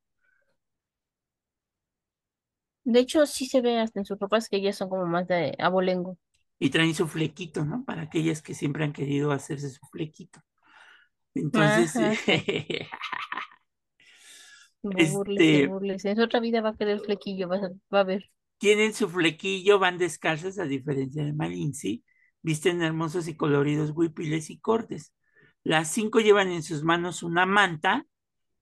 De 2.84 3.00
hecho, 3.00 3.24
sí 3.26 3.46
se 3.46 3.60
ve 3.60 3.78
hasta 3.78 4.00
en 4.00 4.04
sus 4.04 4.18
ropas 4.18 4.48
que 4.48 4.56
ellas 4.56 4.76
son 4.76 4.88
como 4.88 5.06
más 5.06 5.26
de 5.26 5.54
abolengo. 5.58 6.18
Y 6.58 6.70
traen 6.70 6.94
su 6.94 7.08
flequito, 7.08 7.64
¿no? 7.64 7.84
Para 7.84 8.02
aquellas 8.02 8.42
que 8.42 8.54
siempre 8.54 8.84
han 8.84 8.92
querido 8.92 9.32
hacerse 9.32 9.70
su 9.70 9.84
flequito. 9.86 10.40
Entonces. 11.34 11.94
No 14.92 15.04
burles, 15.06 15.50
te 15.50 15.58
este, 15.58 15.64
burles. 15.64 16.04
En 16.04 16.14
su 16.16 16.22
otra 16.22 16.38
vida 16.40 16.60
va 16.60 16.70
a 16.70 16.76
querer 16.76 17.00
flequillo, 17.00 17.48
vas 17.48 17.64
a- 17.64 17.70
va 17.92 18.00
a 18.00 18.04
ver. 18.04 18.30
tienen 18.58 18.94
su 18.94 19.08
flequillo, 19.08 19.78
van 19.78 19.98
descalzas, 19.98 20.58
a 20.58 20.64
diferencia 20.64 21.24
de 21.24 21.32
Malinci, 21.32 22.04
visten 22.42 22.82
hermosos 22.82 23.28
y 23.28 23.36
coloridos 23.36 23.92
huipiles 23.94 24.50
y 24.50 24.58
cortes. 24.58 25.12
Las 25.62 25.90
cinco 25.90 26.20
llevan 26.20 26.48
en 26.50 26.62
sus 26.62 26.82
manos 26.84 27.22
una 27.22 27.46
manta 27.46 28.06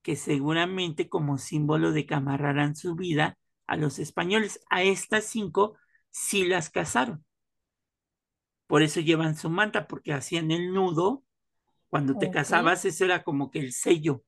que 0.03 0.15
seguramente 0.15 1.09
como 1.09 1.37
símbolo 1.37 1.91
de 1.93 2.05
que 2.05 2.15
amarrarán 2.15 2.75
su 2.75 2.95
vida 2.95 3.37
a 3.67 3.77
los 3.77 3.99
españoles. 3.99 4.61
A 4.69 4.83
estas 4.83 5.25
cinco 5.25 5.77
sí 6.11 6.45
las 6.45 6.69
casaron. 6.69 7.25
Por 8.67 8.81
eso 8.81 8.99
llevan 8.99 9.35
su 9.35 9.49
manta, 9.49 9.87
porque 9.87 10.13
hacían 10.13 10.51
el 10.51 10.73
nudo. 10.73 11.23
Cuando 11.89 12.17
te 12.17 12.31
casabas, 12.31 12.85
eso 12.85 13.05
era 13.05 13.23
como 13.23 13.51
que 13.51 13.59
el 13.59 13.73
sello 13.73 14.23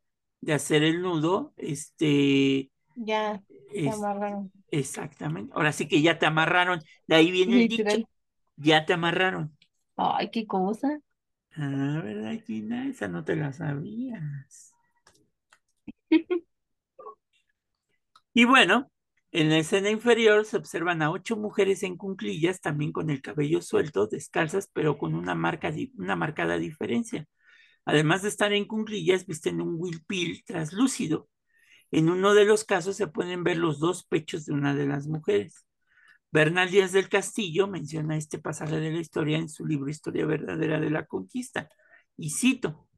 de 0.45 0.53
hacer 0.53 0.83
el 0.83 1.01
nudo. 1.01 1.53
Este. 1.57 2.69
Ya, 2.95 3.41
te 3.73 3.89
amarraron. 3.89 4.51
Exactamente. 4.69 5.51
Ahora 5.55 5.71
sí 5.71 5.87
que 5.87 6.01
ya 6.01 6.19
te 6.19 6.27
amarraron. 6.27 6.81
De 7.07 7.15
ahí 7.15 7.31
viene 7.31 7.63
el 7.63 7.67
dicho. 7.67 8.07
Ya 8.55 8.85
te 8.85 8.93
amarraron. 8.93 9.57
Ay, 9.97 10.29
qué 10.29 10.45
cosa. 10.45 10.99
Ah, 11.55 12.01
¿verdad, 12.03 12.39
Gina? 12.45 12.87
Esa 12.87 13.07
no 13.07 13.23
te 13.23 13.35
la 13.35 13.51
sabías. 13.53 14.71
y 18.33 18.45
bueno, 18.45 18.91
en 19.31 19.49
la 19.49 19.57
escena 19.57 19.89
inferior 19.89 20.45
se 20.45 20.57
observan 20.57 21.01
a 21.01 21.09
ocho 21.09 21.37
mujeres 21.37 21.81
en 21.83 21.97
cunclillas, 21.97 22.61
también 22.61 22.91
con 22.91 23.09
el 23.09 23.21
cabello 23.21 23.61
suelto, 23.61 24.05
descalzas, 24.07 24.69
pero 24.71 24.97
con 24.97 25.15
una, 25.15 25.33
marca, 25.33 25.73
una 25.97 26.15
marcada 26.15 26.57
diferencia. 26.57 27.25
Además 27.85 28.23
de 28.23 28.29
estar 28.29 28.51
en 28.53 28.65
cunclillas, 28.65 29.25
visten 29.25 29.61
un 29.61 29.75
huipil 29.77 30.43
traslúcido. 30.45 31.29
En 31.91 32.09
uno 32.09 32.33
de 32.33 32.45
los 32.45 32.63
casos 32.63 32.97
se 32.97 33.07
pueden 33.07 33.43
ver 33.43 33.57
los 33.57 33.79
dos 33.79 34.05
pechos 34.05 34.45
de 34.45 34.53
una 34.53 34.75
de 34.75 34.87
las 34.87 35.07
mujeres. 35.07 35.65
Bernal 36.31 36.69
Díaz 36.69 36.91
del 36.91 37.07
Castillo 37.07 37.67
menciona 37.67 38.17
este 38.17 38.39
pasaje 38.39 38.79
de 38.79 38.91
la 38.91 38.99
historia 38.99 39.37
en 39.37 39.47
su 39.47 39.65
libro 39.65 39.89
Historia 39.89 40.25
Verdadera 40.25 40.79
de 40.79 40.89
la 40.89 41.05
Conquista. 41.05 41.69
Y 42.17 42.31
cito, 42.31 42.89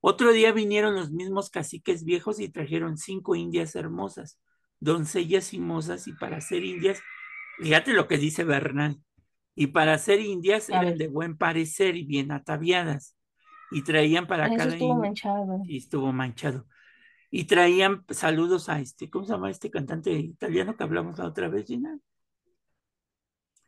otro 0.00 0.32
día 0.32 0.52
vinieron 0.52 0.94
los 0.94 1.12
mismos 1.12 1.48
caciques 1.48 2.04
viejos 2.04 2.40
y 2.40 2.50
trajeron 2.50 2.98
cinco 2.98 3.36
indias 3.36 3.74
hermosas, 3.74 4.38
doncellas 4.78 5.54
y 5.54 5.60
mozas, 5.60 6.06
y 6.06 6.12
para 6.12 6.42
ser 6.42 6.62
indias, 6.62 7.00
fíjate 7.58 7.94
lo 7.94 8.06
que 8.06 8.18
dice 8.18 8.44
Bernal, 8.44 9.00
y 9.54 9.68
para 9.68 9.96
ser 9.96 10.20
indias 10.20 10.68
eran 10.68 10.98
de 10.98 11.08
buen 11.08 11.38
parecer 11.38 11.96
y 11.96 12.04
bien 12.04 12.32
ataviadas, 12.32 13.16
y 13.74 13.82
traían 13.82 14.28
para 14.28 14.46
Eso 14.46 14.56
cada 14.56 14.72
estuvo 14.72 14.94
manchado. 14.94 15.62
Y 15.66 15.78
estuvo 15.78 16.12
manchado. 16.12 16.66
Y 17.28 17.44
traían 17.44 18.04
saludos 18.10 18.68
a 18.68 18.78
este, 18.78 19.10
¿cómo 19.10 19.24
se 19.26 19.32
llama 19.32 19.50
este 19.50 19.68
cantante 19.68 20.12
italiano 20.12 20.76
que 20.76 20.84
hablamos 20.84 21.18
la 21.18 21.26
otra 21.26 21.48
vez, 21.48 21.66
Gina? 21.66 21.98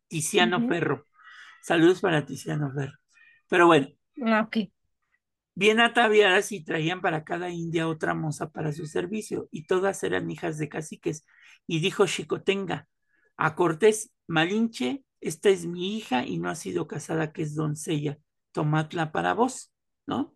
Tiziano 0.07 0.69
Ferro. 0.69 1.07
Saludos 1.61 2.01
para 2.01 2.25
Tiziano 2.25 2.73
Ferro. 2.73 2.97
Pero 3.49 3.66
bueno. 3.66 3.88
Ah, 4.25 4.42
ok. 4.42 4.71
Bien 5.57 5.81
ataviadas 5.81 6.53
y 6.53 6.62
traían 6.62 7.01
para 7.01 7.25
cada 7.25 7.51
india 7.51 7.88
otra 7.88 8.14
moza 8.14 8.51
para 8.51 8.71
su 8.73 8.87
servicio, 8.87 9.49
y 9.51 9.66
todas 9.66 10.05
eran 10.05 10.31
hijas 10.31 10.57
de 10.59 10.69
caciques. 10.69 11.27
Y 11.66 11.81
dijo 11.81 12.07
Chicotenga 12.07 12.87
a 13.37 13.57
Cortés, 13.57 14.12
Malinche, 14.29 15.03
esta 15.21 15.49
es 15.49 15.66
mi 15.66 15.97
hija 15.97 16.25
y 16.25 16.38
no 16.38 16.49
ha 16.49 16.55
sido 16.55 16.87
casada, 16.87 17.33
que 17.33 17.42
es 17.42 17.57
doncella, 17.57 18.19
tomadla 18.53 19.11
para 19.11 19.35
vos, 19.35 19.73
¿no? 20.07 20.33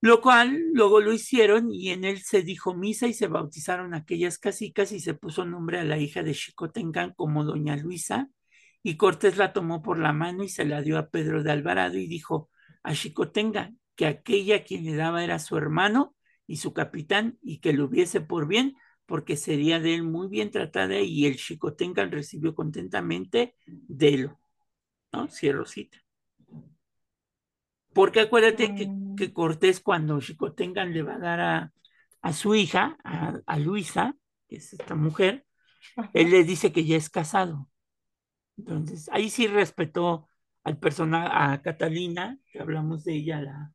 Lo 0.00 0.20
cual 0.20 0.58
luego 0.72 1.00
lo 1.00 1.12
hicieron 1.12 1.70
y 1.72 1.90
en 1.90 2.04
él 2.04 2.20
se 2.22 2.42
dijo 2.42 2.74
misa 2.74 3.06
y 3.06 3.14
se 3.14 3.28
bautizaron 3.28 3.94
aquellas 3.94 4.38
casicas 4.38 4.90
y 4.92 4.98
se 5.00 5.14
puso 5.14 5.44
nombre 5.44 5.78
a 5.78 5.84
la 5.84 5.96
hija 5.98 6.22
de 6.24 6.34
Chicotengan 6.34 7.14
como 7.14 7.44
doña 7.44 7.76
Luisa, 7.76 8.28
y 8.82 8.96
Cortés 8.96 9.36
la 9.36 9.52
tomó 9.52 9.82
por 9.82 9.98
la 9.98 10.12
mano 10.12 10.42
y 10.44 10.48
se 10.48 10.64
la 10.64 10.82
dio 10.82 10.98
a 10.98 11.08
Pedro 11.10 11.42
de 11.42 11.52
Alvarado 11.52 11.96
y 11.98 12.06
dijo 12.08 12.50
a 12.82 12.94
Chicotenga 12.94 13.72
que 13.94 14.06
aquella 14.06 14.64
quien 14.64 14.84
le 14.84 14.96
daba 14.96 15.22
era 15.24 15.38
su 15.38 15.56
hermano 15.56 16.16
y 16.46 16.56
su 16.56 16.72
capitán 16.72 17.38
y 17.42 17.60
que 17.60 17.72
lo 17.72 17.84
hubiese 17.86 18.20
por 18.20 18.48
bien 18.48 18.74
porque 19.06 19.36
sería 19.36 19.78
de 19.80 19.94
él 19.94 20.02
muy 20.02 20.28
bien 20.28 20.50
tratada 20.50 20.98
y 20.98 21.26
el 21.26 21.36
Chicotenga 21.36 22.04
recibió 22.06 22.54
contentamente 22.54 23.54
de 23.66 24.18
lo, 24.18 24.40
¿no? 25.12 25.28
Cierro 25.28 25.66
cita. 25.66 26.01
Porque 27.94 28.20
acuérdate 28.20 28.74
que, 28.74 28.94
Mm. 28.94 29.14
que 29.16 29.32
Cortés 29.32 29.80
cuando 29.80 30.20
Chicotengan 30.20 30.92
le 30.92 31.02
va 31.02 31.14
a 31.16 31.18
dar 31.18 31.40
a, 31.40 31.72
a 32.22 32.32
su 32.32 32.54
hija, 32.54 32.96
a, 33.04 33.40
a 33.46 33.58
Luisa, 33.58 34.16
que 34.48 34.56
es 34.56 34.72
esta 34.72 34.94
mujer, 34.94 35.46
él 36.12 36.30
le 36.30 36.44
dice 36.44 36.72
que 36.72 36.84
ya 36.84 36.96
es 36.96 37.10
casado. 37.10 37.68
Entonces, 38.58 39.08
ahí 39.12 39.30
sí 39.30 39.46
respetó 39.48 40.28
al 40.64 40.78
personaje, 40.78 41.30
a 41.32 41.62
Catalina, 41.62 42.38
que 42.52 42.60
hablamos 42.60 43.04
de 43.04 43.14
ella 43.16 43.40
la, 43.42 43.72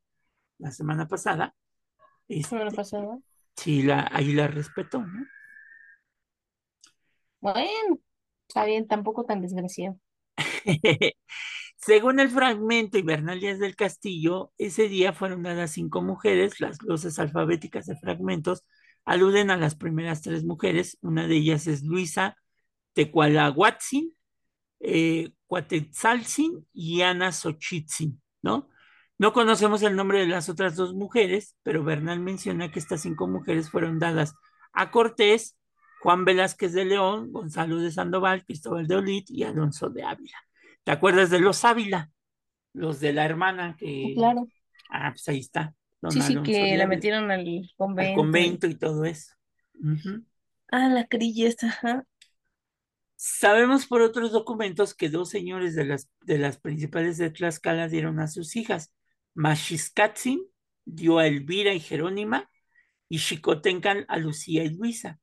la 0.59 0.71
semana 0.71 1.07
pasada. 1.07 1.55
Semana 2.41 2.71
Este, 2.71 2.73
pasada. 2.73 3.19
sí, 3.57 3.83
la, 3.83 4.09
ahí 4.11 4.33
la 4.33 4.47
respetó, 4.47 4.99
¿no? 5.05 5.25
Bueno, 7.39 7.99
está 8.47 8.65
bien, 8.65 8.87
tampoco 8.87 9.25
tan 9.25 9.41
desgraciado. 9.41 9.97
Según 11.87 12.19
el 12.19 12.29
fragmento 12.29 12.97
y 12.97 13.01
Bernal 13.01 13.39
Díaz 13.39 13.59
del 13.59 13.77
Castillo, 13.77 14.51
ese 14.57 14.89
día 14.89 15.13
fueron 15.13 15.41
dadas 15.41 15.71
cinco 15.71 16.01
mujeres, 16.01 16.59
las 16.59 16.79
glosas 16.79 17.17
alfabéticas 17.17 17.85
de 17.85 17.95
fragmentos 17.95 18.65
aluden 19.05 19.51
a 19.51 19.55
las 19.55 19.75
primeras 19.75 20.21
tres 20.21 20.43
mujeres, 20.43 20.97
una 20.99 21.27
de 21.27 21.37
ellas 21.37 21.65
es 21.65 21.83
Luisa 21.83 22.35
Tecualahuatzin, 22.91 24.13
eh, 24.81 25.29
Cuatetzaltzin 25.45 26.67
y 26.73 27.03
Ana 27.03 27.31
Xochitzin, 27.31 28.21
¿no? 28.41 28.67
No 29.17 29.31
conocemos 29.31 29.81
el 29.81 29.95
nombre 29.95 30.19
de 30.19 30.27
las 30.27 30.49
otras 30.49 30.75
dos 30.75 30.93
mujeres, 30.93 31.55
pero 31.63 31.85
Bernal 31.85 32.19
menciona 32.19 32.69
que 32.69 32.79
estas 32.79 32.99
cinco 32.99 33.29
mujeres 33.29 33.69
fueron 33.69 33.97
dadas 33.97 34.35
a 34.73 34.91
Cortés, 34.91 35.57
Juan 36.01 36.25
Velázquez 36.25 36.73
de 36.73 36.83
León, 36.83 37.31
Gonzalo 37.31 37.77
de 37.77 37.93
Sandoval, 37.93 38.43
Cristóbal 38.43 38.87
de 38.87 38.95
Olid 38.97 39.23
y 39.29 39.43
Alonso 39.43 39.89
de 39.89 40.03
Ávila. 40.03 40.46
¿Te 40.87 40.93
acuerdas 40.93 41.29
de 41.29 41.41
los 41.41 41.65
Ávila? 41.65 42.09
Los 42.71 43.01
de 43.01 43.11
la 43.11 43.25
hermana 43.25 43.75
que... 43.77 44.13
Claro. 44.15 44.47
Ah, 44.89 45.11
pues 45.11 45.27
ahí 45.27 45.39
está. 45.39 45.75
don 46.01 46.13
Sí, 46.13 46.21
sí, 46.21 46.41
que 46.43 46.77
la 46.77 46.87
metieron 46.87 47.29
al 47.29 47.41
al 47.41 47.69
convento. 47.75 48.21
convento 48.21 48.67
y 48.67 48.75
todo 48.75 49.03
eso. 49.03 49.33
Ah, 50.71 50.87
la 50.87 51.05
crilla 51.05 51.49
esta, 51.49 51.67
ajá. 51.67 52.05
Sabemos 53.17 53.85
por 53.85 53.99
otros 54.01 54.31
documentos 54.31 54.93
que 54.93 55.09
dos 55.09 55.29
señores 55.29 55.75
de 55.75 55.83
las, 55.83 56.09
de 56.21 56.37
las 56.37 56.57
principales 56.57 57.17
de 57.17 57.31
Tlaxcala 57.31 57.89
dieron 57.89 58.21
a 58.21 58.29
sus 58.29 58.55
hijas. 58.55 58.93
Maxiscatzin 59.33 60.39
dio 60.85 61.19
a 61.19 61.27
Elvira 61.27 61.73
y 61.73 61.81
Jerónima 61.81 62.49
y 63.09 63.17
Xicotencan 63.19 64.05
a 64.07 64.19
Lucía 64.19 64.63
y 64.63 64.69
Luisa. 64.69 65.19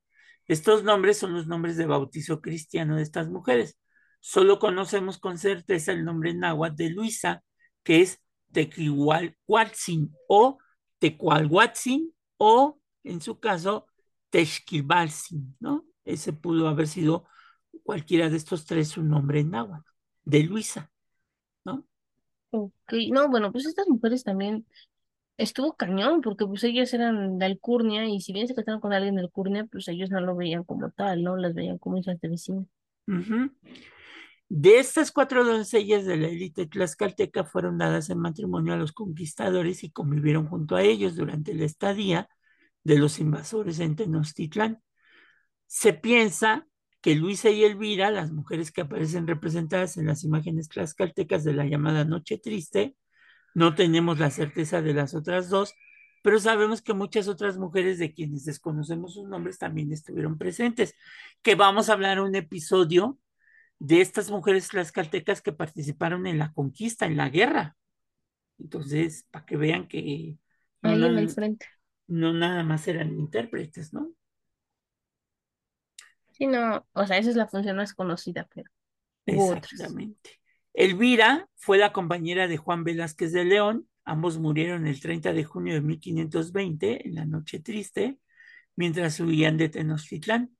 Estos 0.46 0.84
nombres 0.84 1.16
son 1.16 1.32
los 1.32 1.46
nombres 1.46 1.78
de 1.78 1.86
bautizo 1.86 2.42
cristiano 2.42 2.96
de 2.96 3.02
estas 3.02 3.30
mujeres. 3.30 3.78
Solo 4.26 4.58
conocemos 4.58 5.18
con 5.18 5.36
certeza 5.36 5.92
el 5.92 6.02
nombre 6.02 6.32
náhuatl 6.32 6.76
de 6.76 6.88
Luisa, 6.88 7.44
que 7.82 8.00
es 8.00 8.22
Tequihualhuatzin 8.52 10.16
o 10.28 10.56
Tecualhuatzin 10.98 12.10
o, 12.38 12.80
en 13.02 13.20
su 13.20 13.38
caso, 13.38 13.86
Texquibalzin, 14.30 15.54
¿no? 15.60 15.84
Ese 16.06 16.32
pudo 16.32 16.68
haber 16.68 16.86
sido 16.86 17.26
cualquiera 17.82 18.30
de 18.30 18.38
estos 18.38 18.64
tres 18.64 18.88
su 18.88 19.02
nombre 19.02 19.40
en 19.40 19.50
náhuatl, 19.50 19.90
de 20.24 20.42
Luisa, 20.44 20.90
¿no? 21.66 21.84
Ok, 22.48 22.94
no, 23.12 23.28
bueno, 23.28 23.52
pues 23.52 23.66
estas 23.66 23.86
mujeres 23.88 24.24
también 24.24 24.64
estuvo 25.36 25.74
cañón, 25.76 26.22
porque 26.22 26.46
pues 26.46 26.64
ellas 26.64 26.94
eran 26.94 27.38
de 27.38 27.44
Alcurnia 27.44 28.08
y 28.08 28.22
si 28.22 28.32
bien 28.32 28.48
se 28.48 28.54
casaron 28.54 28.80
con 28.80 28.94
alguien 28.94 29.16
de 29.16 29.20
Alcurnia, 29.20 29.66
pues 29.70 29.86
ellos 29.88 30.08
no 30.08 30.22
lo 30.22 30.34
veían 30.34 30.64
como 30.64 30.90
tal, 30.92 31.22
¿no? 31.22 31.36
Las 31.36 31.52
veían 31.52 31.76
como 31.76 31.98
hijas 31.98 32.18
de 32.22 32.28
vecinos. 32.30 32.64
Ujú. 33.06 33.50
De 34.56 34.78
estas 34.78 35.10
cuatro 35.10 35.44
doncellas 35.44 36.04
de 36.04 36.16
la 36.16 36.28
élite 36.28 36.66
tlaxcalteca 36.66 37.42
fueron 37.42 37.76
dadas 37.76 38.08
en 38.08 38.20
matrimonio 38.20 38.74
a 38.74 38.76
los 38.76 38.92
conquistadores 38.92 39.82
y 39.82 39.90
convivieron 39.90 40.46
junto 40.46 40.76
a 40.76 40.82
ellos 40.84 41.16
durante 41.16 41.54
la 41.54 41.64
estadía 41.64 42.28
de 42.84 42.96
los 42.96 43.18
invasores 43.18 43.80
en 43.80 43.96
Tenochtitlán. 43.96 44.80
Se 45.66 45.92
piensa 45.92 46.68
que 47.00 47.16
Luisa 47.16 47.50
y 47.50 47.64
Elvira, 47.64 48.12
las 48.12 48.30
mujeres 48.30 48.70
que 48.70 48.82
aparecen 48.82 49.26
representadas 49.26 49.96
en 49.96 50.06
las 50.06 50.22
imágenes 50.22 50.68
tlaxcaltecas 50.68 51.42
de 51.42 51.54
la 51.54 51.66
llamada 51.66 52.04
Noche 52.04 52.38
Triste, 52.38 52.94
no 53.54 53.74
tenemos 53.74 54.20
la 54.20 54.30
certeza 54.30 54.80
de 54.82 54.94
las 54.94 55.16
otras 55.16 55.48
dos, 55.50 55.74
pero 56.22 56.38
sabemos 56.38 56.80
que 56.80 56.94
muchas 56.94 57.26
otras 57.26 57.58
mujeres 57.58 57.98
de 57.98 58.14
quienes 58.14 58.44
desconocemos 58.44 59.14
sus 59.14 59.28
nombres 59.28 59.58
también 59.58 59.90
estuvieron 59.90 60.38
presentes, 60.38 60.94
que 61.42 61.56
vamos 61.56 61.88
a 61.90 61.94
hablar 61.94 62.20
un 62.20 62.36
episodio 62.36 63.18
de 63.78 64.00
estas 64.00 64.30
mujeres 64.30 64.68
tlaxcaltecas 64.68 65.42
que 65.42 65.52
participaron 65.52 66.26
en 66.26 66.38
la 66.38 66.52
conquista, 66.52 67.06
en 67.06 67.16
la 67.16 67.28
guerra. 67.30 67.76
Entonces, 68.58 69.26
para 69.30 69.46
que 69.46 69.56
vean 69.56 69.88
que 69.88 70.38
no, 70.82 70.90
Ahí 70.90 71.04
en 71.06 71.14
na- 71.14 71.20
el 71.20 71.28
frente. 71.30 71.66
no 72.08 72.32
nada 72.32 72.62
más 72.64 72.88
eran 72.88 73.18
intérpretes, 73.18 73.92
¿no? 73.94 74.14
Sí, 76.32 76.46
no, 76.46 76.86
o 76.92 77.06
sea, 77.06 77.18
esa 77.18 77.30
es 77.30 77.36
la 77.36 77.46
función 77.48 77.76
más 77.76 77.94
conocida, 77.94 78.48
pero. 78.54 78.70
Exactamente. 79.26 80.40
Elvira 80.74 81.48
fue 81.56 81.78
la 81.78 81.92
compañera 81.92 82.48
de 82.48 82.56
Juan 82.56 82.84
Velázquez 82.84 83.32
de 83.32 83.44
León. 83.44 83.88
Ambos 84.04 84.38
murieron 84.38 84.86
el 84.86 85.00
30 85.00 85.32
de 85.32 85.44
junio 85.44 85.74
de 85.74 85.80
1520, 85.80 87.06
en 87.08 87.14
la 87.14 87.24
noche 87.24 87.60
triste, 87.60 88.18
mientras 88.76 89.20
huían 89.20 89.56
de 89.56 89.68
Tenochtitlán. 89.70 90.53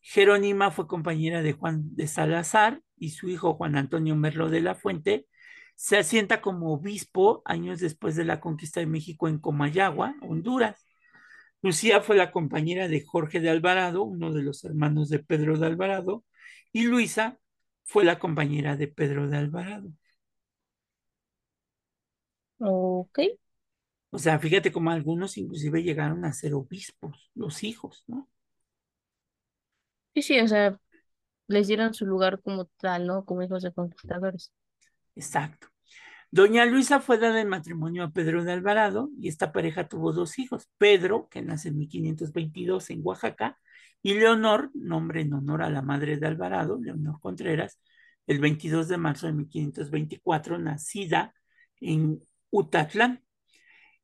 Jerónima 0.00 0.70
fue 0.70 0.86
compañera 0.86 1.42
de 1.42 1.52
Juan 1.52 1.94
de 1.94 2.06
Salazar 2.06 2.82
y 2.96 3.10
su 3.10 3.28
hijo 3.28 3.54
Juan 3.54 3.76
Antonio 3.76 4.16
Merlo 4.16 4.48
de 4.48 4.60
la 4.60 4.74
Fuente 4.74 5.26
se 5.76 5.96
asienta 5.96 6.40
como 6.40 6.72
obispo 6.72 7.42
años 7.44 7.78
después 7.80 8.16
de 8.16 8.24
la 8.24 8.40
conquista 8.40 8.80
de 8.80 8.86
México 8.86 9.28
en 9.28 9.38
Comayagua, 9.38 10.16
Honduras. 10.22 10.84
Lucía 11.62 12.00
fue 12.00 12.16
la 12.16 12.32
compañera 12.32 12.88
de 12.88 13.04
Jorge 13.04 13.40
de 13.40 13.50
Alvarado, 13.50 14.02
uno 14.02 14.32
de 14.32 14.42
los 14.42 14.64
hermanos 14.64 15.08
de 15.08 15.20
Pedro 15.20 15.58
de 15.58 15.66
Alvarado, 15.66 16.24
y 16.72 16.84
Luisa 16.84 17.38
fue 17.84 18.04
la 18.04 18.18
compañera 18.18 18.76
de 18.76 18.88
Pedro 18.88 19.28
de 19.28 19.36
Alvarado. 19.36 19.92
Ok. 22.60 23.18
O 24.10 24.18
sea, 24.18 24.38
fíjate 24.38 24.72
como 24.72 24.90
algunos 24.90 25.36
inclusive 25.38 25.82
llegaron 25.82 26.24
a 26.24 26.32
ser 26.32 26.54
obispos, 26.54 27.30
los 27.34 27.62
hijos, 27.62 28.04
¿no? 28.06 28.28
Sí, 30.14 30.22
sí, 30.22 30.40
o 30.40 30.48
sea, 30.48 30.78
les 31.46 31.68
dieron 31.68 31.94
su 31.94 32.06
lugar 32.06 32.40
como 32.42 32.66
tal, 32.78 33.06
¿no? 33.06 33.24
Como 33.24 33.42
hijos 33.42 33.62
de 33.62 33.72
conquistadores. 33.72 34.52
Exacto. 35.14 35.68
Doña 36.30 36.66
Luisa 36.66 37.00
fue 37.00 37.18
dada 37.18 37.40
en 37.40 37.48
matrimonio 37.48 38.04
a 38.04 38.10
Pedro 38.10 38.44
de 38.44 38.52
Alvarado 38.52 39.10
y 39.18 39.28
esta 39.28 39.50
pareja 39.50 39.88
tuvo 39.88 40.12
dos 40.12 40.38
hijos, 40.38 40.68
Pedro, 40.76 41.28
que 41.30 41.40
nace 41.40 41.68
en 41.68 41.78
1522 41.78 42.90
en 42.90 43.00
Oaxaca, 43.02 43.58
y 44.02 44.14
Leonor, 44.14 44.70
nombre 44.74 45.22
en 45.22 45.32
honor 45.32 45.62
a 45.62 45.70
la 45.70 45.82
madre 45.82 46.18
de 46.18 46.26
Alvarado, 46.26 46.78
Leonor 46.80 47.18
Contreras, 47.20 47.80
el 48.26 48.40
22 48.40 48.88
de 48.88 48.98
marzo 48.98 49.26
de 49.26 49.32
1524, 49.32 50.58
nacida 50.58 51.34
en 51.80 52.20
Utatlán. 52.50 53.24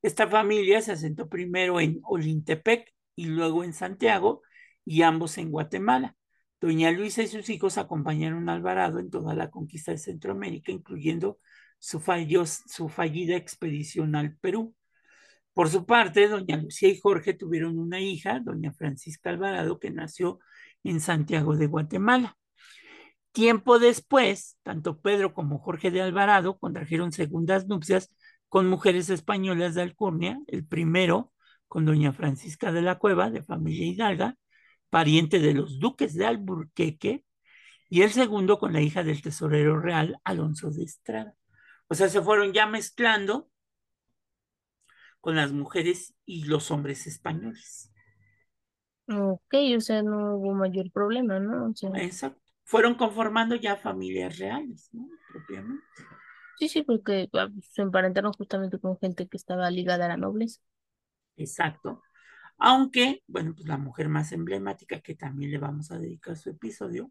Esta 0.02 0.26
familia 0.26 0.80
se 0.80 0.92
asentó 0.92 1.28
primero 1.28 1.78
en 1.78 2.00
Olintepec 2.04 2.92
y 3.16 3.26
luego 3.26 3.64
en 3.64 3.72
Santiago 3.74 4.42
y 4.85 5.03
ambos 5.03 5.38
en 5.38 5.51
Guatemala. 5.51 6.16
Doña 6.61 6.90
Luisa 6.90 7.23
y 7.23 7.27
sus 7.27 7.49
hijos 7.51 7.79
acompañaron 7.79 8.49
a 8.49 8.55
Alvarado 8.55 8.99
en 8.99 9.11
toda 9.11 9.35
la 9.35 9.51
conquista 9.51 9.92
de 9.92 9.99
Centroamérica, 9.99 10.73
incluyendo 10.73 11.38
su, 11.79 12.03
su 12.66 12.88
fallida 12.88 13.37
expedición 13.37 14.16
al 14.16 14.37
Perú. 14.37 14.75
Por 15.53 15.68
su 15.68 15.87
parte, 15.87 16.29
doña 16.29 16.57
Lucía 16.57 16.88
y 16.88 16.99
Jorge 16.99 17.35
tuvieron 17.35 17.79
una 17.79 18.01
hija, 18.01 18.40
doña 18.40 18.73
Francisca 18.73 19.31
Alvarado, 19.31 19.79
que 19.79 19.90
nació 19.90 20.40
en 20.83 21.01
Santiago 21.01 21.57
de 21.57 21.66
Guatemala. 21.66 22.37
Tiempo 23.33 23.79
después, 23.79 24.59
tanto 24.62 25.01
Pedro 25.01 25.35
como 25.35 25.59
Jorge 25.59 25.90
de 25.90 26.01
Alvarado 26.01 26.59
contrajeron 26.59 27.12
segundas 27.12 27.66
nupcias 27.66 28.14
con 28.49 28.68
mujeres 28.68 29.11
españolas 29.11 29.75
de 29.75 29.83
Alcurnia, 29.83 30.40
el 30.47 30.64
primero 30.64 31.33
con 31.66 31.85
doña 31.85 32.12
Francisca 32.12 32.73
de 32.73 32.83
la 32.83 32.99
Cueva, 32.99 33.31
de 33.31 33.42
familia 33.42 33.87
hidalga, 33.87 34.37
pariente 34.94 35.40
de 35.40 35.54
los 35.54 35.80
duques 35.80 36.14
de 36.14 36.24
Alburqueque, 36.24 37.24
y 37.88 38.02
el 38.02 38.12
segundo 38.12 38.61
con 38.61 38.72
la 38.72 38.80
hija 38.80 39.02
del 39.02 39.22
tesorero 39.22 39.80
real, 39.80 40.20
Alonso 40.22 40.70
de 40.70 40.85
Estrada. 40.85 41.35
O 41.88 41.96
sea, 41.96 42.09
se 42.09 42.22
fueron 42.22 42.52
ya 42.52 42.66
mezclando 42.66 43.50
con 45.20 45.35
las 45.35 45.50
mujeres 45.50 46.14
y 46.24 46.44
los 46.44 46.70
hombres 46.70 47.09
españoles. 47.09 47.92
Ok, 49.09 49.54
o 49.76 49.80
sea, 49.80 50.04
no 50.04 50.37
hubo 50.37 50.54
mayor 50.54 50.92
problema, 50.92 51.40
¿no? 51.40 51.74
Exacto. 51.96 52.40
Fueron 52.62 52.94
conformando 52.94 53.57
ya 53.57 53.74
familias 53.74 54.38
reales, 54.38 54.90
¿no? 54.92 55.09
Propiamente. 55.33 55.85
Sí, 56.57 56.68
sí, 56.68 56.83
porque 56.85 57.28
ah, 57.33 57.48
se 57.62 57.83
emparentaron 57.83 58.33
justamente 58.33 58.78
con 58.78 58.96
gente 59.00 59.26
que 59.26 59.38
estaba 59.38 59.68
ligada 59.72 60.04
a 60.04 60.11
la 60.11 60.16
nobleza. 60.16 60.61
Exacto. 61.37 62.00
Aunque, 62.58 63.22
bueno, 63.26 63.54
pues 63.54 63.66
la 63.66 63.78
mujer 63.78 64.08
más 64.08 64.32
emblemática 64.32 65.00
que 65.00 65.14
también 65.14 65.50
le 65.50 65.58
vamos 65.58 65.90
a 65.90 65.98
dedicar 65.98 66.36
su 66.36 66.50
episodio, 66.50 67.10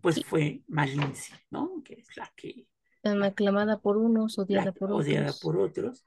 pues 0.00 0.24
fue 0.24 0.62
Malincia, 0.68 1.40
¿no? 1.50 1.82
Que 1.84 1.94
es 1.94 2.16
la 2.16 2.32
que... 2.36 2.66
aclamada 3.02 3.80
por 3.80 3.96
unos, 3.96 4.38
odiada 4.38 4.72
por 4.72 4.92
otros. 4.92 5.06
Odiada 5.06 5.32
por 5.40 5.58
otros. 5.58 6.04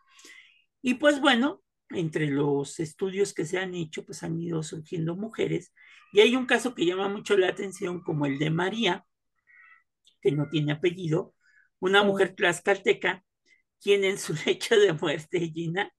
Y 0.81 0.95
pues 0.95 1.19
bueno, 1.19 1.61
entre 1.89 2.27
los 2.27 2.79
estudios 2.79 3.33
que 3.33 3.45
se 3.45 3.57
han 3.57 3.75
hecho, 3.75 4.05
pues 4.05 4.23
han 4.23 4.39
ido 4.39 4.63
surgiendo 4.63 5.15
mujeres. 5.15 5.73
Y 6.13 6.21
hay 6.21 6.35
un 6.35 6.45
caso 6.45 6.73
que 6.73 6.85
llama 6.85 7.07
mucho 7.09 7.37
la 7.37 7.49
atención, 7.49 8.01
como 8.01 8.25
el 8.25 8.39
de 8.39 8.49
María, 8.49 9.05
que 10.21 10.31
no 10.31 10.49
tiene 10.49 10.73
apellido, 10.73 11.33
una 11.79 12.03
mujer 12.03 12.35
tlaxcalteca, 12.35 13.23
quien 13.81 14.03
en 14.03 14.17
su 14.17 14.33
lecho 14.45 14.79
de 14.79 14.93
muerte, 14.93 15.39
Gina, 15.39 15.93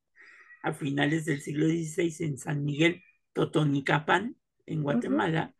a 0.62 0.72
finales 0.72 1.25
del 1.25 1.40
siglo 1.40 1.66
XVI 1.66 2.14
en 2.25 2.38
San 2.38 2.64
Miguel 2.64 3.03
Totonicapán, 3.33 4.37
en 4.66 4.83
Guatemala, 4.83 5.55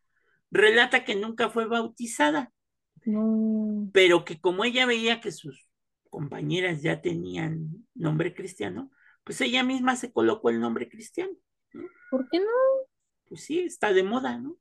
relata 0.51 1.05
que 1.05 1.17
nunca 1.17 1.51
fue 1.51 1.67
bautizada, 1.67 2.53
pero 3.93 4.25
que 4.25 4.41
como 4.41 4.65
ella 4.65 4.87
veía 4.87 5.21
que 5.21 5.33
sus 5.33 5.69
compañeras 6.09 6.83
ya 6.83 7.01
tenían 7.01 7.87
nombre 7.95 8.35
cristiano, 8.35 8.91
pues 9.25 9.41
ella 9.41 9.63
misma 9.65 9.97
se 9.97 10.13
colocó 10.13 10.51
el 10.51 10.61
nombre 10.61 10.89
cristiano. 10.89 11.33
¿Por 12.11 12.29
qué 12.29 12.39
no? 12.39 12.47
Pues 13.25 13.45
sí, 13.45 13.61
está 13.61 13.93
de 13.93 14.03
moda, 14.03 14.39
¿no? 14.39 14.57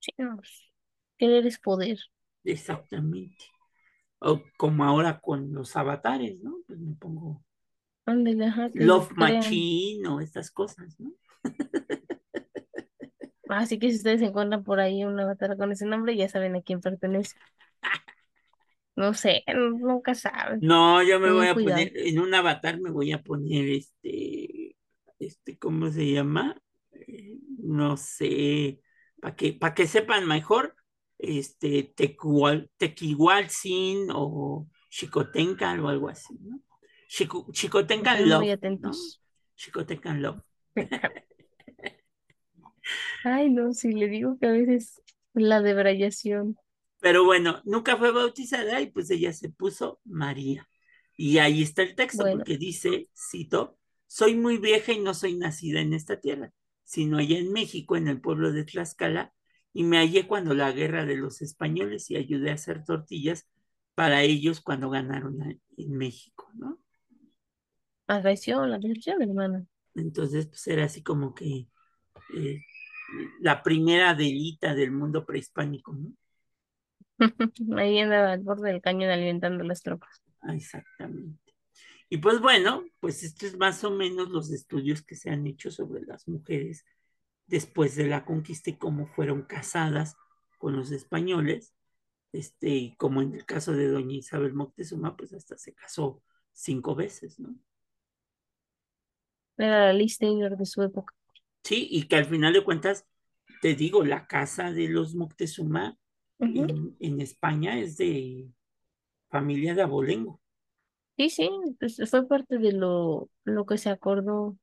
Sí, 0.00 0.12
no, 0.18 0.36
pues, 0.36 0.72
querer 1.18 1.46
es 1.46 1.58
poder. 1.58 1.98
Exactamente. 2.42 3.44
O 4.18 4.42
como 4.56 4.84
ahora 4.84 5.20
con 5.20 5.52
los 5.52 5.76
avatares, 5.76 6.40
¿no? 6.40 6.58
Pues 6.66 6.78
me 6.78 6.94
pongo 6.94 7.44
Love 8.74 9.12
Machine 9.16 10.06
o 10.08 10.20
estas 10.20 10.50
cosas, 10.50 10.98
¿no? 11.00 11.12
Así 13.48 13.78
que 13.78 13.90
si 13.90 13.96
ustedes 13.96 14.22
encuentran 14.22 14.64
por 14.64 14.80
ahí 14.80 15.04
una 15.04 15.24
avatar 15.24 15.56
con 15.56 15.72
ese 15.72 15.86
nombre, 15.86 16.16
ya 16.16 16.28
saben 16.28 16.56
a 16.56 16.62
quién 16.62 16.80
pertenece. 16.80 17.36
No 18.96 19.12
sé, 19.12 19.44
nunca 19.54 20.14
saben. 20.14 20.60
No, 20.62 21.02
yo 21.02 21.20
me 21.20 21.30
voy 21.30 21.48
a 21.48 21.54
poner, 21.54 21.92
en 21.94 22.18
un 22.18 22.34
avatar 22.34 22.80
me 22.80 22.90
voy 22.90 23.12
a 23.12 23.22
poner 23.22 23.68
este, 23.68 24.74
este, 25.18 25.58
¿cómo 25.58 25.90
se 25.90 26.12
llama? 26.12 26.58
Eh, 26.92 27.36
no 27.58 27.98
sé, 27.98 28.80
para 29.20 29.36
que, 29.36 29.52
para 29.52 29.74
que 29.74 29.86
sepan 29.86 30.26
mejor, 30.26 30.74
este, 31.18 31.92
Tequihualcin 31.94 34.08
o 34.14 34.66
Chicotenca 34.88 35.78
o 35.82 35.88
algo 35.88 36.08
así, 36.08 36.34
¿no? 36.40 36.62
Chico, 37.08 37.46
Chicotencan 37.52 38.28
Love. 38.28 38.40
Muy 38.40 38.50
atentos. 38.50 39.22
Chicotencan 39.54 40.22
Love. 40.22 40.42
Ay, 43.24 43.50
no, 43.50 43.72
si 43.72 43.92
le 43.92 44.08
digo 44.08 44.38
que 44.38 44.46
a 44.46 44.52
veces 44.52 45.02
la 45.34 45.60
debrayación. 45.60 46.56
Pero 47.00 47.24
bueno, 47.24 47.60
nunca 47.64 47.96
fue 47.96 48.12
bautizada 48.12 48.80
y 48.80 48.90
pues 48.90 49.10
ella 49.10 49.32
se 49.32 49.50
puso 49.50 50.00
María. 50.04 50.68
Y 51.16 51.38
ahí 51.38 51.62
está 51.62 51.82
el 51.82 51.94
texto, 51.94 52.24
porque 52.30 52.58
dice, 52.58 53.08
cito, 53.16 53.78
soy 54.06 54.34
muy 54.34 54.58
vieja 54.58 54.92
y 54.92 55.00
no 55.00 55.14
soy 55.14 55.34
nacida 55.34 55.80
en 55.80 55.94
esta 55.94 56.20
tierra, 56.20 56.52
sino 56.84 57.18
allá 57.18 57.38
en 57.38 57.52
México, 57.52 57.96
en 57.96 58.08
el 58.08 58.20
pueblo 58.20 58.52
de 58.52 58.64
Tlaxcala, 58.64 59.32
y 59.72 59.84
me 59.84 59.98
hallé 59.98 60.26
cuando 60.26 60.54
la 60.54 60.72
guerra 60.72 61.06
de 61.06 61.16
los 61.16 61.42
españoles 61.42 62.10
y 62.10 62.16
ayudé 62.16 62.50
a 62.50 62.54
hacer 62.54 62.84
tortillas 62.84 63.48
para 63.94 64.22
ellos 64.22 64.60
cuando 64.60 64.90
ganaron 64.90 65.60
en 65.76 65.96
México, 65.96 66.50
¿no? 66.54 66.78
La 68.06 68.22
traición, 68.22 68.70
la 68.70 68.78
traición, 68.78 69.22
hermano. 69.22 69.66
Entonces, 69.94 70.46
pues 70.46 70.66
era 70.66 70.84
así 70.84 71.02
como 71.02 71.34
que 71.34 71.66
eh, 72.34 72.60
la 73.40 73.62
primera 73.62 74.14
delita 74.14 74.74
del 74.74 74.92
mundo 74.92 75.24
prehispánico, 75.24 75.94
¿no? 75.94 76.12
Ahí 77.78 77.98
andaba 77.98 78.32
al 78.32 78.40
borde 78.40 78.70
del 78.70 78.82
cañón 78.82 79.10
alimentando 79.10 79.64
las 79.64 79.82
tropas. 79.82 80.22
Ah, 80.42 80.54
exactamente. 80.54 81.40
Y 82.08 82.18
pues 82.18 82.40
bueno, 82.40 82.84
pues 83.00 83.22
esto 83.24 83.46
es 83.46 83.56
más 83.56 83.82
o 83.84 83.90
menos 83.90 84.30
los 84.30 84.50
estudios 84.52 85.02
que 85.02 85.16
se 85.16 85.30
han 85.30 85.46
hecho 85.46 85.70
sobre 85.70 86.02
las 86.02 86.28
mujeres 86.28 86.84
después 87.46 87.96
de 87.96 88.06
la 88.06 88.24
conquista 88.24 88.70
y 88.70 88.76
cómo 88.76 89.06
fueron 89.06 89.42
casadas 89.42 90.16
con 90.58 90.76
los 90.76 90.90
españoles. 90.92 91.74
Este, 92.32 92.68
y 92.68 92.96
como 92.96 93.22
en 93.22 93.34
el 93.34 93.44
caso 93.44 93.72
de 93.72 93.88
doña 93.88 94.16
Isabel 94.16 94.54
Moctezuma, 94.54 95.16
pues 95.16 95.32
hasta 95.32 95.56
se 95.56 95.74
casó 95.74 96.22
cinco 96.52 96.94
veces, 96.94 97.40
¿no? 97.40 97.56
Era 99.56 99.86
la 99.86 99.92
lista 99.92 100.26
de 100.26 100.66
su 100.66 100.82
época. 100.82 101.14
Sí, 101.62 101.88
y 101.90 102.06
que 102.06 102.16
al 102.16 102.26
final 102.26 102.52
de 102.52 102.64
cuentas, 102.64 103.06
te 103.60 103.74
digo, 103.74 104.04
la 104.04 104.26
casa 104.26 104.72
de 104.72 104.88
los 104.88 105.14
Moctezuma 105.14 105.98
en, 106.38 107.20
España 107.20 107.78
es 107.78 107.96
de 107.96 108.48
familia 109.28 109.74
de 109.74 109.82
abolengo. 109.82 110.40
Sí, 111.16 111.30
sí, 111.30 111.50
pues 111.80 111.98
fue 112.10 112.28
parte 112.28 112.58
de 112.58 112.72
lo, 112.72 113.30
lo 113.44 113.64
que 113.64 113.78
se 113.78 113.88
acordó. 113.88 114.56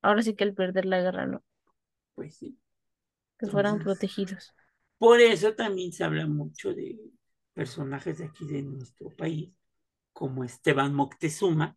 Ahora 0.00 0.22
sí 0.22 0.34
que 0.34 0.44
al 0.44 0.54
perder 0.54 0.86
la 0.86 1.00
guerra, 1.00 1.26
¿no? 1.26 1.44
Pues 2.14 2.36
sí. 2.36 2.58
Que 3.38 3.46
fueran 3.46 3.78
protegidos. 3.78 4.52
Por 4.96 5.20
eso 5.20 5.54
también 5.54 5.92
se 5.92 6.02
habla 6.02 6.26
mucho 6.26 6.74
de 6.74 6.98
personajes 7.52 8.18
de 8.18 8.24
aquí 8.24 8.46
de 8.46 8.62
nuestro 8.62 9.10
país, 9.10 9.52
como 10.12 10.42
Esteban 10.42 10.94
Moctezuma, 10.94 11.76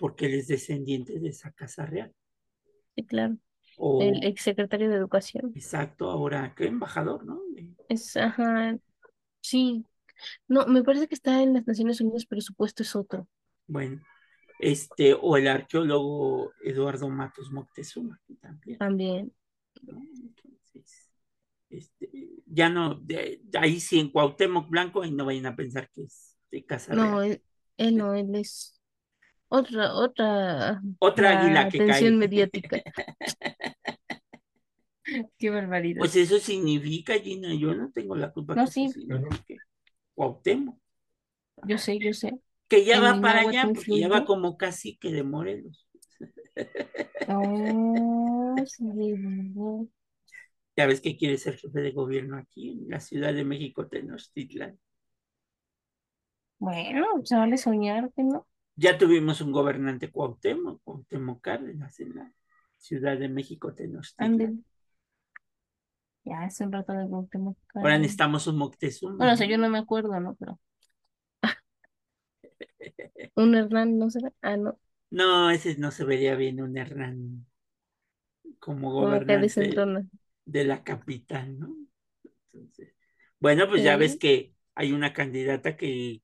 porque 0.00 0.26
él 0.26 0.34
es 0.34 0.48
descendiente 0.48 1.20
de 1.20 1.30
esa 1.30 1.52
casa 1.52 1.86
real. 1.86 2.12
Sí, 2.94 3.04
claro. 3.06 3.36
O, 3.76 3.90
El 3.98 4.24
exsecretario 4.24 4.90
de 4.90 4.96
Educación. 4.96 5.58
exacto, 5.58 6.10
ahora, 6.10 6.54
¿qué? 6.56 6.66
Embajador, 6.66 7.24
¿no? 7.24 7.40
Es, 7.88 8.16
ajá, 8.16 8.78
sí. 9.42 9.86
No, 10.48 10.66
me 10.66 10.84
parece 10.84 11.08
que 11.08 11.14
está 11.16 11.42
en 11.42 11.54
las 11.54 11.66
Naciones 11.66 12.00
Unidas, 12.02 12.26
pero 12.26 12.42
su 12.42 12.54
puesto 12.54 12.82
es 12.84 12.96
otro. 12.96 13.28
Bueno, 13.66 14.00
este, 14.60 15.14
o 15.14 15.36
el 15.36 15.48
arqueólogo 15.48 16.52
Eduardo 16.62 17.08
Matos 17.10 17.50
Moctezuma, 17.52 18.20
que 18.26 18.36
también, 18.36 18.80
También. 18.80 19.32
¿no? 19.82 20.00
Entonces, 20.02 21.10
este, 21.70 22.10
ya 22.46 22.68
no, 22.70 22.96
de- 22.96 23.40
de 23.44 23.58
ahí 23.58 23.80
sí 23.80 24.00
en 24.00 24.10
Cuauhtémoc 24.12 24.70
Blanco, 24.70 25.04
y 25.04 25.12
no 25.12 25.26
vayan 25.26 25.46
a 25.46 25.56
pensar 25.56 25.90
que 25.90 26.04
es 26.04 26.36
de 26.50 26.64
Casa 26.66 26.94
No, 26.94 27.22
Real. 27.22 27.22
él, 27.22 27.42
él 27.76 27.96
no, 27.96 28.14
él 28.14 28.34
es 28.34 28.79
otra, 29.50 29.94
otra, 29.94 30.82
Otra 30.98 31.30
la 31.30 31.32
águila 31.32 31.68
que 31.68 31.82
atención 31.82 31.84
cae. 31.84 32.18
mediática. 32.18 32.82
Qué 35.38 35.50
barbaridad. 35.50 36.10
Pues 36.10 36.16
eso 36.16 36.38
significa, 36.40 37.14
Gina, 37.20 37.54
yo 37.54 37.74
no 37.74 37.92
tengo 37.92 38.16
la 38.16 38.32
culpa 38.32 38.58
No, 38.58 38.66
que 38.66 38.68
sí. 38.68 38.88
signifique. 38.88 39.62
Cuauhtémoc, 40.14 40.78
Yo 41.62 41.78
sé, 41.78 41.98
yo 42.00 42.12
sé. 42.12 42.38
que 42.68 42.78
ya 42.86 42.98
En 42.98 43.04
va 43.04 43.20
para 43.20 43.40
allá, 43.42 43.72
porque 43.74 43.98
ya 43.98 44.08
va 44.08 44.24
como 44.24 44.56
cacique 44.56 45.12
de 45.12 45.22
Morelos. 45.24 45.86
Oh, 47.28 48.62
sí. 48.66 49.90
Ya 50.76 50.86
ves 50.86 51.00
que 51.00 51.16
quiere 51.16 51.38
ser 51.38 51.56
jefe 51.58 51.80
de 51.80 51.92
gobierno 51.92 52.36
aquí 52.36 52.70
en 52.72 52.88
la 52.90 52.98
Ciudad 53.00 53.32
de 53.34 53.44
México, 53.44 53.86
Tenochtitlan. 53.88 54.78
Bueno, 56.58 57.06
se 57.24 57.36
vale 57.36 57.56
soñar, 57.58 58.12
que 58.14 58.22
no? 58.22 58.46
Ya 58.80 58.96
tuvimos 58.96 59.42
un 59.42 59.52
gobernante 59.52 60.10
Cuauhtémoc, 60.10 60.80
Cuauhtémoc 60.82 61.42
Cárdenas 61.42 62.00
en 62.00 62.14
la 62.14 62.32
Ciudad 62.78 63.18
de 63.18 63.28
México, 63.28 63.74
Tenochtitlan. 63.74 64.64
Ya 66.24 66.40
hace 66.44 66.64
un 66.64 66.72
rato 66.72 66.94
de 66.94 67.06
Cuauhtémoc 67.06 67.58
Ahora 67.74 67.98
necesitamos 67.98 68.46
un 68.46 68.56
Moctezuma. 68.56 69.16
Bueno, 69.18 69.34
o 69.34 69.36
sea, 69.36 69.46
yo 69.46 69.58
no 69.58 69.68
me 69.68 69.76
acuerdo, 69.76 70.18
¿no? 70.18 70.34
Pero. 70.36 70.58
Un 73.34 73.54
Hernán, 73.54 73.98
¿no 73.98 74.08
será? 74.08 74.32
Ah, 74.40 74.56
no. 74.56 74.78
No, 75.10 75.50
ese 75.50 75.76
no 75.76 75.90
se 75.90 76.06
vería 76.06 76.34
bien 76.34 76.62
un 76.62 76.78
Hernán 76.78 77.44
como 78.60 78.92
gobernante 78.92 79.74
de 80.46 80.64
la 80.64 80.82
capital, 80.82 81.58
¿no? 81.58 81.76
Entonces, 82.24 82.94
bueno, 83.38 83.68
pues 83.68 83.82
ya 83.82 83.98
ves 83.98 84.16
que 84.16 84.54
hay 84.74 84.92
una 84.92 85.12
candidata 85.12 85.76
que 85.76 86.22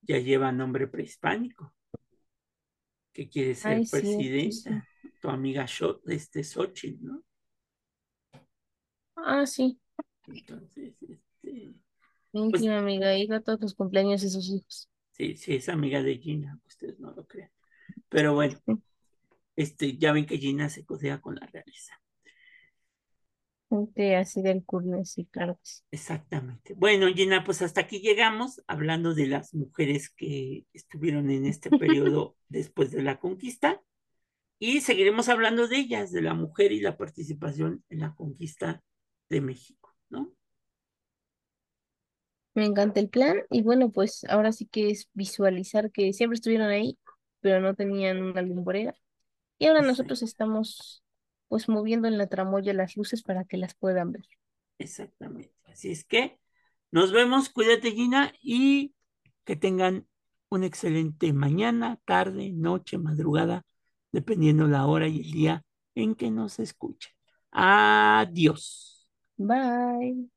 ya 0.00 0.18
lleva 0.18 0.52
nombre 0.52 0.86
prehispánico, 0.86 1.74
que 3.12 3.28
quiere 3.28 3.54
ser 3.54 3.76
Ay, 3.78 3.86
presidenta, 3.86 4.86
tu 5.20 5.28
amiga 5.28 5.66
este 6.06 6.44
Xochitl, 6.44 7.04
¿no? 7.04 7.22
Ah, 9.16 9.46
sí. 9.46 9.78
Entonces, 10.26 10.94
este, 11.02 11.74
Íntima 12.32 12.78
amiga, 12.78 13.16
iba 13.16 13.36
a 13.36 13.40
todos 13.40 13.60
los 13.60 13.74
cumpleaños 13.74 14.20
de 14.22 14.28
sus 14.30 14.48
hijos. 14.50 14.88
sí, 15.12 15.36
sí, 15.36 15.54
es 15.56 15.68
amiga 15.68 16.02
de 16.02 16.18
Gina, 16.18 16.58
ustedes 16.66 16.98
no 17.00 17.12
lo 17.12 17.26
crean. 17.26 17.50
Pero 18.08 18.34
bueno, 18.34 18.58
este, 19.56 19.96
ya 19.98 20.12
ven 20.12 20.26
que 20.26 20.38
Gina 20.38 20.68
se 20.68 20.84
codea 20.84 21.20
con 21.20 21.36
la 21.36 21.46
realeza. 21.46 21.61
Gente 23.72 24.14
así 24.16 24.40
del 24.42 24.64
curne, 24.64 25.04
sí, 25.04 25.26
claro. 25.26 25.58
Exactamente. 25.90 26.74
Bueno, 26.74 27.06
Gina, 27.14 27.44
pues 27.44 27.60
hasta 27.60 27.82
aquí 27.82 28.00
llegamos 28.00 28.62
hablando 28.66 29.14
de 29.14 29.26
las 29.26 29.52
mujeres 29.54 30.08
que 30.10 30.64
estuvieron 30.72 31.30
en 31.30 31.44
este 31.46 31.70
periodo 31.72 32.36
después 32.48 32.90
de 32.92 33.02
la 33.02 33.18
conquista 33.20 33.82
y 34.58 34.80
seguiremos 34.82 35.28
hablando 35.28 35.68
de 35.68 35.78
ellas, 35.78 36.12
de 36.12 36.22
la 36.22 36.34
mujer 36.34 36.72
y 36.72 36.80
la 36.80 36.96
participación 36.98 37.84
en 37.90 38.00
la 38.00 38.14
conquista 38.14 38.82
de 39.30 39.40
México, 39.42 39.94
¿no? 40.10 40.32
Me 42.54 42.66
encanta 42.66 43.00
el 43.00 43.08
plan 43.08 43.42
y 43.50 43.62
bueno, 43.62 43.90
pues 43.90 44.24
ahora 44.28 44.52
sí 44.52 44.66
que 44.66 44.90
es 44.90 45.08
visualizar 45.14 45.90
que 45.90 46.12
siempre 46.12 46.34
estuvieron 46.36 46.68
ahí, 46.68 46.98
pero 47.40 47.60
no 47.60 47.74
tenían 47.74 48.22
una 48.22 48.42
lumbrera. 48.42 48.94
Y 49.58 49.66
ahora 49.68 49.82
Sí. 49.82 49.82
nosotros 49.82 50.22
estamos 50.22 51.02
pues 51.52 51.68
moviendo 51.68 52.08
en 52.08 52.16
la 52.16 52.28
tramoya 52.28 52.72
las 52.72 52.96
luces 52.96 53.22
para 53.22 53.44
que 53.44 53.58
las 53.58 53.74
puedan 53.74 54.10
ver. 54.10 54.26
Exactamente. 54.78 55.52
Así 55.66 55.90
es 55.90 56.02
que 56.02 56.40
nos 56.90 57.12
vemos, 57.12 57.50
cuídate 57.50 57.90
Gina 57.90 58.32
y 58.40 58.94
que 59.44 59.54
tengan 59.54 60.08
una 60.48 60.64
excelente 60.64 61.34
mañana, 61.34 62.00
tarde, 62.06 62.52
noche, 62.54 62.96
madrugada, 62.96 63.66
dependiendo 64.12 64.66
la 64.66 64.86
hora 64.86 65.08
y 65.08 65.20
el 65.20 65.30
día 65.30 65.62
en 65.94 66.14
que 66.14 66.30
nos 66.30 66.58
escuchen. 66.58 67.12
Adiós. 67.50 69.06
Bye. 69.36 70.30